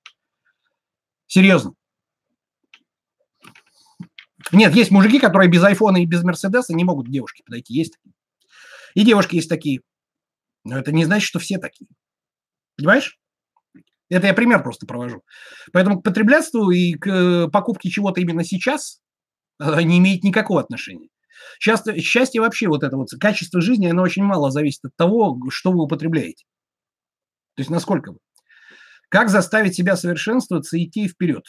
Серьезно. 1.27 1.75
Нет, 4.53 4.75
есть 4.75 4.91
мужики, 4.91 5.19
которые 5.19 5.51
без 5.51 5.63
айфона 5.63 6.03
и 6.03 6.07
без 6.07 6.23
Мерседеса 6.23 6.75
не 6.75 6.85
могут 6.85 7.09
к 7.09 7.11
девушке 7.11 7.43
подойти. 7.45 7.75
Есть 7.75 7.95
такие. 7.95 8.15
И 8.95 9.05
девушки 9.05 9.37
есть 9.37 9.49
такие. 9.49 9.81
Но 10.65 10.79
это 10.79 10.93
не 10.93 11.05
значит, 11.05 11.27
что 11.27 11.39
все 11.39 11.59
такие. 11.59 11.89
Понимаешь? 12.77 13.19
Это 14.11 14.27
я 14.27 14.35
пример 14.35 14.63
просто 14.63 14.87
провожу. 14.87 15.23
Поэтому 15.73 16.01
к 16.01 16.05
потреблятству 16.05 16.71
и 16.71 16.95
к 16.95 17.07
э, 17.09 17.49
покупке 17.49 17.91
чего-то 17.91 18.21
именно 18.21 18.45
сейчас 18.45 19.01
э, 19.61 19.83
не 19.83 19.99
имеет 19.99 20.23
никакого 20.23 20.61
отношения. 20.61 21.09
Счастье, 21.59 21.99
счастье 22.01 22.41
вообще, 22.41 22.69
вот 22.69 22.83
это 22.83 22.97
вот 22.97 23.09
качество 23.19 23.61
жизни, 23.61 23.87
оно 23.87 24.03
очень 24.03 24.23
мало 24.23 24.51
зависит 24.51 24.85
от 24.85 24.97
того, 24.97 25.39
что 25.49 25.73
вы 25.73 25.83
употребляете. 25.83 26.45
То 27.57 27.61
есть 27.61 27.71
насколько 27.71 28.13
вы. 28.13 28.19
Как 29.09 29.29
заставить 29.29 29.75
себя 29.75 29.97
совершенствоваться 29.97 30.77
и 30.77 30.85
идти 30.85 31.09
вперед? 31.09 31.45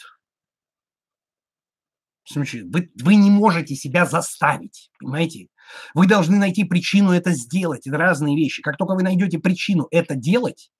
Вы, 2.34 2.90
вы 3.02 3.14
не 3.14 3.30
можете 3.30 3.74
себя 3.76 4.04
заставить, 4.04 4.90
понимаете? 4.98 5.48
Вы 5.94 6.06
должны 6.06 6.38
найти 6.38 6.64
причину 6.64 7.12
это 7.12 7.32
сделать. 7.32 7.86
Это 7.86 7.96
разные 7.96 8.36
вещи. 8.36 8.62
Как 8.62 8.76
только 8.76 8.94
вы 8.94 9.02
найдете 9.02 9.38
причину 9.38 9.86
это 9.90 10.14
делать, 10.14 10.70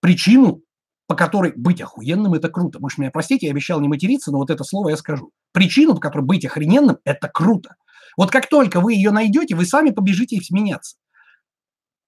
причину, 0.00 0.62
по 1.06 1.14
которой 1.14 1.52
быть 1.54 1.80
охуенным– 1.80 2.34
это 2.34 2.48
круто. 2.48 2.78
Вы 2.80 2.90
же 2.90 2.96
меня 2.98 3.10
простите, 3.10 3.46
я 3.46 3.52
обещал 3.52 3.80
не 3.80 3.88
материться, 3.88 4.32
но 4.32 4.38
вот 4.38 4.50
это 4.50 4.64
слово 4.64 4.90
я 4.90 4.96
скажу. 4.96 5.30
Причину, 5.52 5.94
по 5.94 6.00
которой 6.00 6.22
быть 6.24 6.44
охрененным– 6.44 6.98
это 7.04 7.28
круто. 7.28 7.76
Вот 8.16 8.30
как 8.30 8.48
только 8.48 8.80
вы 8.80 8.94
ее 8.94 9.10
найдете, 9.10 9.54
вы 9.54 9.66
сами 9.66 9.90
побежите 9.90 10.40
меняться. 10.50 10.96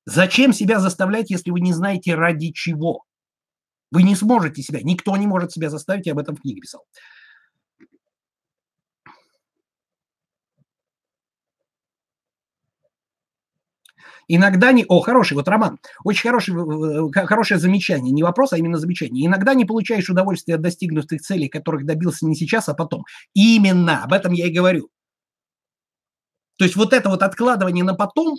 Зачем 0.06 0.52
себя 0.52 0.80
заставлять, 0.80 1.30
если 1.30 1.50
вы 1.50 1.60
не 1.60 1.72
знаете 1.72 2.14
ради 2.14 2.50
чего? 2.52 3.04
Вы 3.90 4.02
не 4.02 4.14
сможете 4.14 4.62
себя, 4.62 4.80
никто 4.82 5.16
не 5.16 5.26
может 5.26 5.52
себя 5.52 5.70
заставить, 5.70 6.06
я 6.06 6.12
об 6.12 6.18
этом 6.18 6.36
в 6.36 6.40
книге 6.42 6.60
писал. 6.60 6.84
Иногда 14.30 14.72
не... 14.72 14.84
О, 14.86 15.00
хороший, 15.00 15.32
вот 15.34 15.48
Роман, 15.48 15.78
очень 16.04 16.28
хороший, 16.28 17.14
хорошее 17.26 17.58
замечание, 17.58 18.12
не 18.12 18.22
вопрос, 18.22 18.52
а 18.52 18.58
именно 18.58 18.76
замечание. 18.76 19.26
Иногда 19.26 19.54
не 19.54 19.64
получаешь 19.64 20.10
удовольствия 20.10 20.56
от 20.56 20.60
достигнутых 20.60 21.22
целей, 21.22 21.48
которых 21.48 21.86
добился 21.86 22.26
не 22.26 22.34
сейчас, 22.34 22.68
а 22.68 22.74
потом. 22.74 23.04
Именно, 23.32 24.04
об 24.04 24.12
этом 24.12 24.32
я 24.32 24.46
и 24.46 24.52
говорю. 24.52 24.90
То 26.58 26.64
есть 26.66 26.76
вот 26.76 26.92
это 26.92 27.08
вот 27.08 27.22
откладывание 27.22 27.84
на 27.84 27.94
потом, 27.94 28.36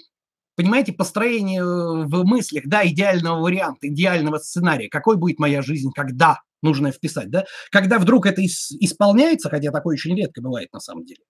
понимаете, 0.59 0.91
построение 0.91 1.61
э, 1.61 1.63
в 1.63 2.25
мыслях, 2.25 2.67
да, 2.67 2.85
идеального 2.85 3.39
варианта, 3.39 3.87
идеального 3.87 4.39
сценария, 4.39 4.89
какой 4.89 5.15
будет 5.15 5.39
моя 5.39 5.61
жизнь, 5.61 5.89
когда 5.95 6.41
нужно 6.61 6.91
вписать, 6.91 7.29
да, 7.29 7.45
когда 7.71 7.97
вдруг 7.97 8.25
это 8.25 8.45
исполняется, 8.45 9.49
хотя 9.49 9.71
такое 9.71 9.93
очень 9.93 10.17
редко 10.17 10.41
бывает 10.41 10.73
на 10.73 10.81
самом 10.81 11.05
деле, 11.05 11.21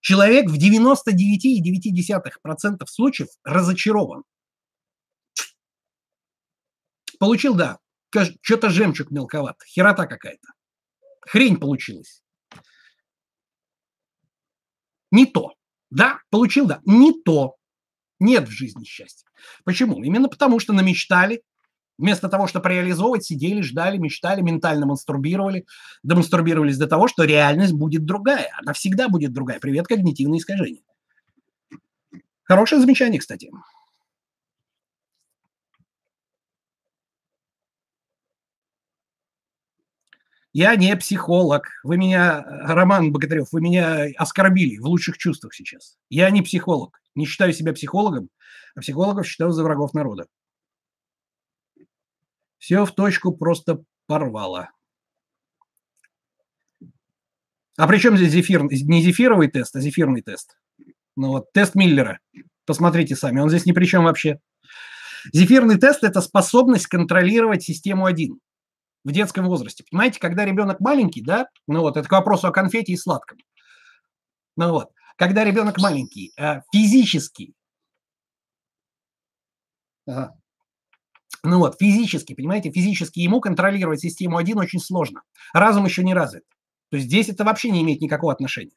человек 0.00 0.48
в 0.48 0.56
99,9% 0.56 2.86
случаев 2.86 3.28
разочарован. 3.44 4.24
Получил, 7.18 7.54
да, 7.54 7.76
что-то 8.40 8.70
жемчуг 8.70 9.10
мелковат, 9.10 9.58
херота 9.66 10.06
какая-то. 10.06 10.48
Хрень 11.20 11.58
получилась. 11.58 12.22
Не 15.10 15.26
то. 15.26 15.52
Да, 15.90 16.20
получил, 16.30 16.66
да, 16.66 16.80
не 16.86 17.12
то. 17.22 17.57
Нет 18.20 18.48
в 18.48 18.50
жизни 18.50 18.84
счастья. 18.84 19.26
Почему? 19.64 20.02
Именно 20.02 20.28
потому, 20.28 20.58
что 20.58 20.72
намечтали, 20.72 21.42
вместо 21.98 22.28
того, 22.28 22.46
чтобы 22.46 22.68
реализовывать, 22.68 23.24
сидели, 23.24 23.60
ждали, 23.60 23.98
мечтали, 23.98 24.40
ментально 24.40 24.86
мастурбировали, 24.86 25.66
демонструбировались 26.02 26.78
до 26.78 26.86
того, 26.86 27.08
что 27.08 27.24
реальность 27.24 27.74
будет 27.74 28.04
другая. 28.04 28.50
Она 28.62 28.72
всегда 28.72 29.08
будет 29.08 29.32
другая. 29.32 29.60
Привет, 29.60 29.86
когнитивные 29.86 30.38
искажения. 30.38 30.82
Хорошее 32.44 32.80
замечание, 32.80 33.20
кстати. 33.20 33.50
Я 40.58 40.74
не 40.74 40.96
психолог. 40.96 41.68
Вы 41.84 41.98
меня, 41.98 42.42
Роман 42.42 43.12
Богатырев, 43.12 43.52
вы 43.52 43.60
меня 43.60 44.08
оскорбили 44.16 44.78
в 44.78 44.86
лучших 44.86 45.16
чувствах 45.16 45.54
сейчас. 45.54 45.96
Я 46.10 46.28
не 46.30 46.42
психолог. 46.42 47.00
Не 47.14 47.26
считаю 47.26 47.52
себя 47.52 47.72
психологом, 47.72 48.28
а 48.74 48.80
психологов 48.80 49.24
считаю 49.24 49.52
за 49.52 49.62
врагов 49.62 49.94
народа. 49.94 50.26
Все 52.58 52.84
в 52.84 52.92
точку 52.92 53.30
просто 53.30 53.84
порвало. 54.08 54.72
А 57.76 57.86
при 57.86 57.98
чем 57.98 58.16
здесь 58.16 58.32
зефир? 58.32 58.64
Не 58.64 59.00
зефировый 59.00 59.46
тест, 59.46 59.76
а 59.76 59.80
зефирный 59.80 60.22
тест. 60.22 60.58
Ну 61.14 61.28
вот, 61.28 61.52
тест 61.52 61.76
Миллера. 61.76 62.18
Посмотрите 62.66 63.14
сами, 63.14 63.38
он 63.38 63.48
здесь 63.48 63.64
ни 63.64 63.70
при 63.70 63.84
чем 63.84 64.02
вообще. 64.02 64.40
Зефирный 65.32 65.78
тест– 65.78 66.02
это 66.02 66.20
способность 66.20 66.88
контролировать 66.88 67.62
систему 67.62 68.06
1 68.06 68.40
в 69.04 69.12
детском 69.12 69.46
возрасте. 69.46 69.84
Понимаете, 69.90 70.20
когда 70.20 70.44
ребенок 70.44 70.80
маленький, 70.80 71.22
да, 71.22 71.48
ну 71.66 71.80
вот, 71.80 71.96
это 71.96 72.08
к 72.08 72.12
вопросу 72.12 72.48
о 72.48 72.52
конфете 72.52 72.92
и 72.92 72.96
сладком. 72.96 73.38
Ну 74.56 74.72
вот, 74.72 74.90
когда 75.16 75.44
ребенок 75.44 75.78
маленький, 75.78 76.32
э, 76.38 76.62
физически, 76.72 77.54
ну 80.06 81.58
вот, 81.58 81.76
физически, 81.78 82.34
понимаете, 82.34 82.70
физически 82.70 83.20
ему 83.20 83.40
контролировать 83.40 84.00
систему 84.00 84.38
1 84.38 84.58
очень 84.58 84.80
сложно. 84.80 85.22
Разум 85.52 85.84
еще 85.84 86.02
не 86.02 86.14
развит. 86.14 86.44
То 86.90 86.96
есть 86.96 87.06
здесь 87.08 87.28
это 87.28 87.44
вообще 87.44 87.70
не 87.70 87.82
имеет 87.82 88.00
никакого 88.00 88.32
отношения. 88.32 88.74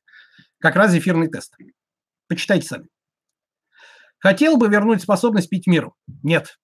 Как 0.59 0.75
раз 0.75 0.91
зефирный 0.91 1.29
тест. 1.29 1.55
Почитайте 2.27 2.67
сами. 2.67 2.87
Хотел 4.19 4.57
бы 4.57 4.67
вернуть 4.67 5.01
способность 5.01 5.49
пить 5.49 5.65
миру? 5.65 5.95
Нет. 6.21 6.59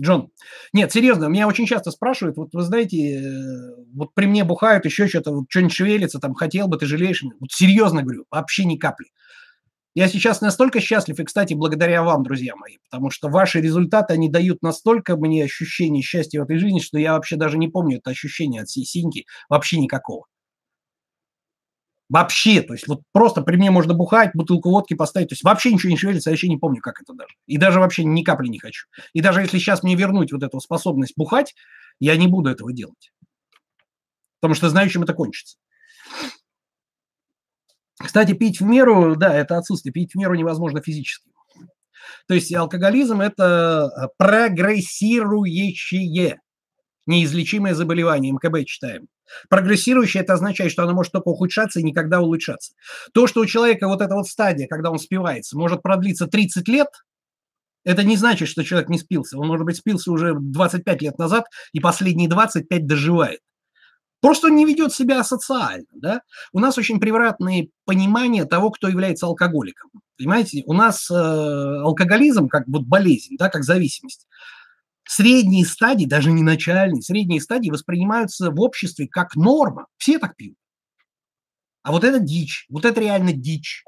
Джон, 0.00 0.30
нет, 0.72 0.92
серьезно, 0.92 1.26
меня 1.26 1.46
очень 1.48 1.66
часто 1.66 1.90
спрашивают, 1.90 2.36
вот 2.36 2.50
вы 2.52 2.62
знаете, 2.62 3.20
э, 3.22 3.74
вот 3.94 4.14
при 4.14 4.26
мне 4.26 4.44
бухают, 4.44 4.84
еще 4.84 5.08
что-то, 5.08 5.32
вот 5.32 5.46
что-нибудь 5.48 5.72
шевелится, 5.74 6.18
там, 6.20 6.34
хотел 6.34 6.68
бы, 6.68 6.76
ты 6.78 6.86
жалеешь? 6.86 7.22
Вот 7.38 7.50
серьезно 7.50 8.02
говорю, 8.02 8.24
вообще 8.30 8.64
ни 8.64 8.76
капли. 8.76 9.06
Я 9.94 10.08
сейчас 10.08 10.40
настолько 10.40 10.80
счастлив, 10.80 11.18
и, 11.18 11.24
кстати, 11.24 11.54
благодаря 11.54 12.02
вам, 12.04 12.22
друзья 12.22 12.54
мои, 12.56 12.76
потому 12.90 13.10
что 13.10 13.28
ваши 13.28 13.60
результаты, 13.60 14.14
они 14.14 14.28
дают 14.30 14.62
настолько 14.62 15.16
мне 15.16 15.44
ощущение 15.44 16.02
счастья 16.02 16.40
в 16.40 16.44
этой 16.44 16.58
жизни, 16.58 16.80
что 16.80 16.98
я 16.98 17.14
вообще 17.14 17.36
даже 17.36 17.58
не 17.58 17.68
помню 17.68 17.98
это 17.98 18.10
ощущение 18.10 18.62
от 18.62 18.70
синьки, 18.70 19.26
вообще 19.48 19.78
никакого. 19.80 20.26
Вообще, 22.10 22.60
то 22.60 22.74
есть 22.74 22.86
вот 22.88 23.00
просто 23.12 23.40
при 23.40 23.56
мне 23.56 23.70
можно 23.70 23.94
бухать, 23.94 24.32
бутылку 24.34 24.70
водки 24.70 24.94
поставить, 24.94 25.28
то 25.28 25.34
есть 25.34 25.44
вообще 25.44 25.72
ничего 25.72 25.90
не 25.90 25.96
шевелится, 25.96 26.30
я 26.30 26.32
вообще 26.32 26.48
не 26.48 26.58
помню, 26.58 26.80
как 26.80 27.00
это 27.00 27.14
даже. 27.14 27.32
И 27.46 27.56
даже 27.56 27.78
вообще 27.78 28.02
ни 28.02 28.24
капли 28.24 28.48
не 28.48 28.58
хочу. 28.58 28.88
И 29.12 29.20
даже 29.20 29.42
если 29.42 29.58
сейчас 29.58 29.84
мне 29.84 29.94
вернуть 29.94 30.32
вот 30.32 30.42
эту 30.42 30.58
способность 30.60 31.12
бухать, 31.16 31.54
я 32.00 32.16
не 32.16 32.26
буду 32.26 32.50
этого 32.50 32.72
делать. 32.72 33.12
Потому 34.40 34.54
что 34.54 34.68
знаю, 34.68 34.90
чем 34.90 35.04
это 35.04 35.14
кончится. 35.14 35.56
Кстати, 37.96 38.32
пить 38.32 38.60
в 38.60 38.64
меру, 38.64 39.14
да, 39.14 39.32
это 39.32 39.56
отсутствие. 39.56 39.92
Пить 39.92 40.14
в 40.14 40.18
меру 40.18 40.34
невозможно 40.34 40.82
физически. 40.82 41.30
То 42.26 42.34
есть 42.34 42.52
алкоголизм– 42.52 43.20
это 43.22 44.10
прогрессирующее 44.16 46.40
неизлечимое 47.06 47.74
заболевание, 47.74 48.32
МКБ 48.32 48.64
читаем. 48.66 49.08
Прогрессирующее– 49.48 50.22
это 50.24 50.34
означает, 50.34 50.72
что 50.72 50.82
оно 50.82 50.92
может 50.92 51.12
только 51.12 51.28
ухудшаться 51.28 51.80
и 51.80 51.84
никогда 51.84 52.20
улучшаться. 52.20 52.72
То, 53.14 53.26
что 53.26 53.40
у 53.40 53.46
человека 53.46 53.88
вот 53.88 54.00
эта 54.00 54.14
вот 54.14 54.26
стадия, 54.26 54.66
когда 54.66 54.90
он 54.90 54.98
спивается, 54.98 55.56
может 55.56 55.82
продлиться 55.82 56.26
30 56.26 56.66
лет, 56.68 56.88
это 57.84 58.02
не 58.02 58.16
значит, 58.16 58.48
что 58.48 58.62
человек 58.62 58.88
не 58.88 58.98
спился. 58.98 59.38
Он, 59.38 59.46
может 59.46 59.64
быть, 59.64 59.76
спился 59.76 60.12
уже 60.12 60.34
25 60.38 61.02
лет 61.02 61.18
назад 61.18 61.46
и 61.72 61.80
последние 61.80 62.28
25 62.28 62.86
доживает. 62.86 63.40
Просто 64.20 64.48
он 64.48 64.56
не 64.56 64.66
ведет 64.66 64.92
себя 64.92 65.20
асоциально. 65.20 65.86
Да? 65.94 66.20
У 66.52 66.58
нас 66.58 66.76
очень 66.76 67.00
превратное 67.00 67.68
понимание 67.86 68.44
того, 68.44 68.70
кто 68.70 68.88
является 68.88 69.26
алкоголиком. 69.26 69.90
Понимаете, 70.18 70.62
у 70.66 70.74
нас 70.74 71.10
э, 71.10 71.14
алкоголизм 71.14 72.48
как 72.48 72.64
вот 72.66 72.82
болезнь, 72.82 73.36
да, 73.38 73.48
как 73.48 73.64
зависимость. 73.64 74.26
Средние 75.04 75.64
стадии, 75.64 76.06
даже 76.06 76.30
не 76.30 76.42
начальные, 76.42 77.02
средние 77.02 77.40
стадии 77.40 77.70
воспринимаются 77.70 78.50
в 78.50 78.60
обществе 78.60 79.08
как 79.08 79.34
норма. 79.34 79.86
Все 79.96 80.18
так 80.18 80.36
пьют. 80.36 80.56
А 81.82 81.92
вот 81.92 82.04
это 82.04 82.18
дичь, 82.18 82.66
вот 82.68 82.84
это 82.84 83.00
реально 83.00 83.32
дичь. 83.32 83.84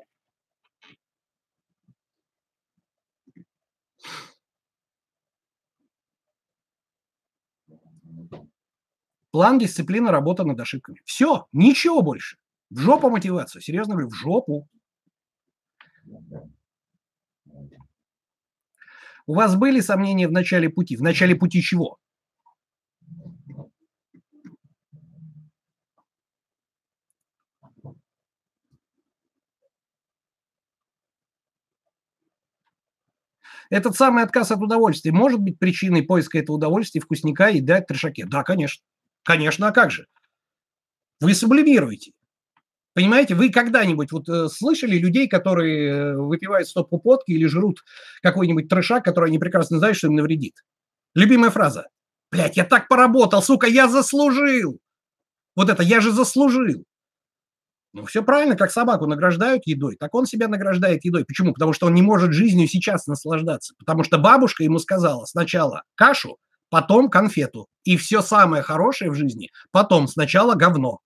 План, 9.31 9.59
дисциплина, 9.59 10.11
работа 10.11 10.45
над 10.45 10.61
ошибками. 10.61 11.01
Все, 11.07 11.47
ничего 11.53 12.03
больше. 12.03 12.37
В 12.69 12.79
жопу 12.79 13.09
мотивацию. 13.09 13.63
Серьезно 13.63 13.95
говорю, 13.95 14.11
в 14.11 14.15
жопу. 14.15 14.69
У 19.27 19.35
вас 19.35 19.57
были 19.57 19.81
сомнения 19.81 20.29
в 20.29 20.33
начале 20.33 20.69
пути? 20.69 20.97
В 20.97 21.03
начале 21.03 21.35
пути 21.35 21.63
чего? 21.63 21.99
Этот 33.71 33.97
самый 33.97 34.23
отказ 34.23 34.51
от 34.53 34.61
удовольствия 34.63 35.13
может 35.13 35.41
быть 35.41 35.59
причиной 35.59 36.03
поиска 36.03 36.39
этого 36.39 36.57
удовольствия, 36.57 37.01
вкусника 37.01 37.49
и 37.49 37.61
дать 37.61 37.87
трешаке? 37.87 38.25
Да, 38.27 38.43
конечно. 38.43 38.85
Конечно, 39.25 39.69
а 39.69 39.73
как 39.73 39.91
же? 39.91 40.07
Вы 41.21 41.35
сублимируете. 41.35 42.13
Понимаете, 42.95 43.35
вы 43.35 43.51
когда-нибудь 43.51 44.13
вот 44.13 44.29
э, 44.29 44.49
слышали 44.49 44.99
людей, 44.99 45.27
которые 45.27 45.89
э, 45.89 46.17
выпивают 46.17 46.69
стопку 46.69 47.01
водки 47.03 47.31
или 47.31 47.47
жрут 47.47 47.83
какой-нибудь 48.23 48.69
трешак, 48.69 49.05
который 49.05 49.29
они 49.29 49.39
прекрасно 49.39 49.79
знают, 49.79 49.97
что 49.97 50.09
им 50.09 50.17
навредит? 50.17 50.63
Любимая 51.15 51.51
фраза. 51.51 51.87
Блять, 52.31 52.57
я 52.57 52.65
так 52.65 52.89
поработал, 52.89 53.43
сука, 53.43 53.67
я 53.67 53.89
заслужил. 53.89 54.79
Вот 55.57 55.71
это, 55.71 55.83
я 55.83 56.01
же 56.01 56.13
заслужил. 56.13 56.85
Ну, 57.95 58.07
все 58.07 58.23
правильно, 58.23 58.57
как 58.57 58.71
собаку 58.71 59.07
награждают 59.07 59.67
едой, 59.67 59.97
так 59.97 60.15
он 60.15 60.25
себя 60.25 60.49
награждает 60.49 61.05
едой. 61.05 61.27
Почему? 61.27 61.53
Потому 61.53 61.75
что 61.75 61.87
он 61.87 61.95
не 61.95 62.01
может 62.01 62.33
жизнью 62.33 62.67
сейчас 62.67 63.07
наслаждаться. 63.07 63.75
Потому 63.79 64.03
что 64.03 64.17
бабушка 64.17 64.65
ему 64.65 64.79
сказала 64.79 65.27
сначала 65.27 65.83
кашу, 65.95 66.39
потом 66.71 67.11
конфету. 67.11 67.69
И 67.85 67.99
все 67.99 68.23
самое 68.23 68.63
хорошее 68.63 69.11
в 69.11 69.15
жизни 69.15 69.51
потом. 69.71 70.09
Сначала 70.09 70.55
говно. 70.55 71.01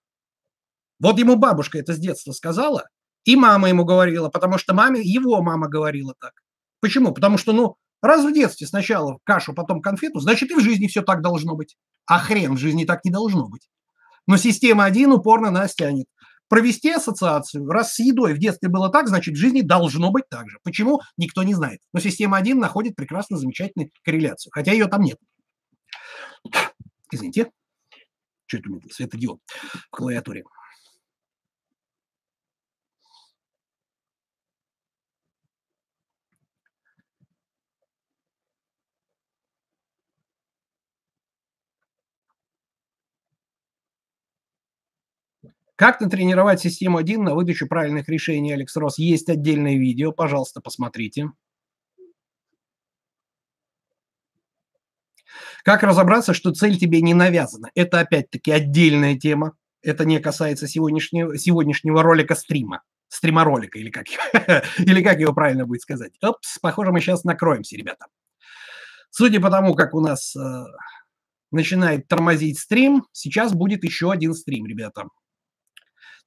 Вот 0.98 1.18
ему 1.18 1.36
бабушка 1.36 1.78
это 1.78 1.94
с 1.94 1.98
детства 1.98 2.32
сказала, 2.32 2.84
и 3.24 3.36
мама 3.36 3.68
ему 3.68 3.84
говорила, 3.84 4.28
потому 4.28 4.56
что 4.58 4.74
маме, 4.74 5.00
его 5.02 5.42
мама 5.42 5.68
говорила 5.68 6.14
так. 6.20 6.32
Почему? 6.80 7.12
Потому 7.12 7.38
что, 7.38 7.52
ну, 7.52 7.76
раз 8.00 8.24
в 8.24 8.32
детстве 8.32 8.66
сначала 8.66 9.18
кашу, 9.24 9.52
потом 9.52 9.82
конфету, 9.82 10.20
значит 10.20 10.50
и 10.50 10.54
в 10.54 10.60
жизни 10.60 10.86
все 10.86 11.02
так 11.02 11.22
должно 11.22 11.54
быть. 11.54 11.76
А 12.06 12.18
хрен 12.18 12.54
в 12.54 12.58
жизни 12.58 12.84
так 12.84 13.04
не 13.04 13.10
должно 13.10 13.48
быть. 13.48 13.68
Но 14.26 14.36
система 14.36 14.84
один 14.84 15.12
упорно 15.12 15.50
нас 15.50 15.74
тянет. 15.74 16.06
Провести 16.48 16.90
ассоциацию. 16.90 17.66
Раз 17.68 17.94
с 17.94 17.98
едой 17.98 18.32
в 18.34 18.38
детстве 18.38 18.68
было 18.68 18.88
так, 18.88 19.08
значит 19.08 19.34
в 19.34 19.38
жизни 19.38 19.62
должно 19.62 20.12
быть 20.12 20.28
так 20.30 20.48
же. 20.48 20.58
Почему? 20.62 21.00
Никто 21.16 21.42
не 21.42 21.54
знает. 21.54 21.80
Но 21.92 21.98
система 21.98 22.36
один 22.36 22.60
находит 22.60 22.94
прекрасно 22.94 23.36
замечательную 23.36 23.90
корреляцию, 24.04 24.52
хотя 24.54 24.70
ее 24.70 24.86
там 24.86 25.02
нет. 25.02 25.18
Извините. 27.10 27.50
Что 28.46 28.58
это 28.58 28.68
у 28.68 28.72
меня 28.74 28.82
светодиод 28.92 29.40
в 29.48 29.90
клавиатуре? 29.90 30.44
Как 45.76 46.00
натренировать 46.00 46.60
систему 46.60 46.96
1 46.96 47.22
на 47.22 47.34
выдачу 47.34 47.68
правильных 47.68 48.08
решений, 48.08 48.52
Алекс 48.52 48.74
Рос? 48.76 48.98
Есть 48.98 49.28
отдельное 49.28 49.76
видео, 49.76 50.10
пожалуйста, 50.10 50.62
посмотрите. 50.62 51.30
Как 55.64 55.82
разобраться, 55.82 56.32
что 56.32 56.52
цель 56.52 56.78
тебе 56.78 57.02
не 57.02 57.12
навязана? 57.12 57.70
Это 57.74 58.00
опять-таки 58.00 58.50
отдельная 58.50 59.18
тема. 59.18 59.52
Это 59.82 60.06
не 60.06 60.18
касается 60.18 60.66
сегодняшнего, 60.66 61.36
сегодняшнего 61.36 62.02
ролика 62.02 62.34
стрима. 62.34 62.82
Стриморолика, 63.08 63.78
или 63.78 63.90
как, 63.90 64.06
или 64.78 65.02
как 65.02 65.20
его 65.20 65.34
правильно 65.34 65.66
будет 65.66 65.82
сказать. 65.82 66.12
Опс, 66.22 66.58
похоже, 66.58 66.90
мы 66.90 67.00
сейчас 67.00 67.24
накроемся, 67.24 67.76
ребята. 67.76 68.06
Судя 69.10 69.40
по 69.40 69.50
тому, 69.50 69.74
как 69.74 69.94
у 69.94 70.00
нас 70.00 70.34
э, 70.34 70.64
начинает 71.50 72.08
тормозить 72.08 72.58
стрим, 72.58 73.04
сейчас 73.12 73.52
будет 73.52 73.84
еще 73.84 74.10
один 74.10 74.32
стрим, 74.32 74.66
ребята. 74.66 75.04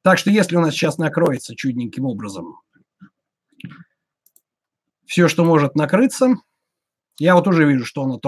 Так 0.01 0.17
что 0.17 0.29
если 0.29 0.55
у 0.55 0.61
нас 0.61 0.73
сейчас 0.73 0.97
накроется 0.97 1.55
чудненьким 1.55 2.05
образом 2.05 2.61
все, 5.05 5.27
что 5.27 5.43
может 5.43 5.75
накрыться, 5.75 6.35
я 7.17 7.35
вот 7.35 7.47
уже 7.47 7.65
вижу, 7.65 7.83
что 7.83 8.03
оно 8.03 8.19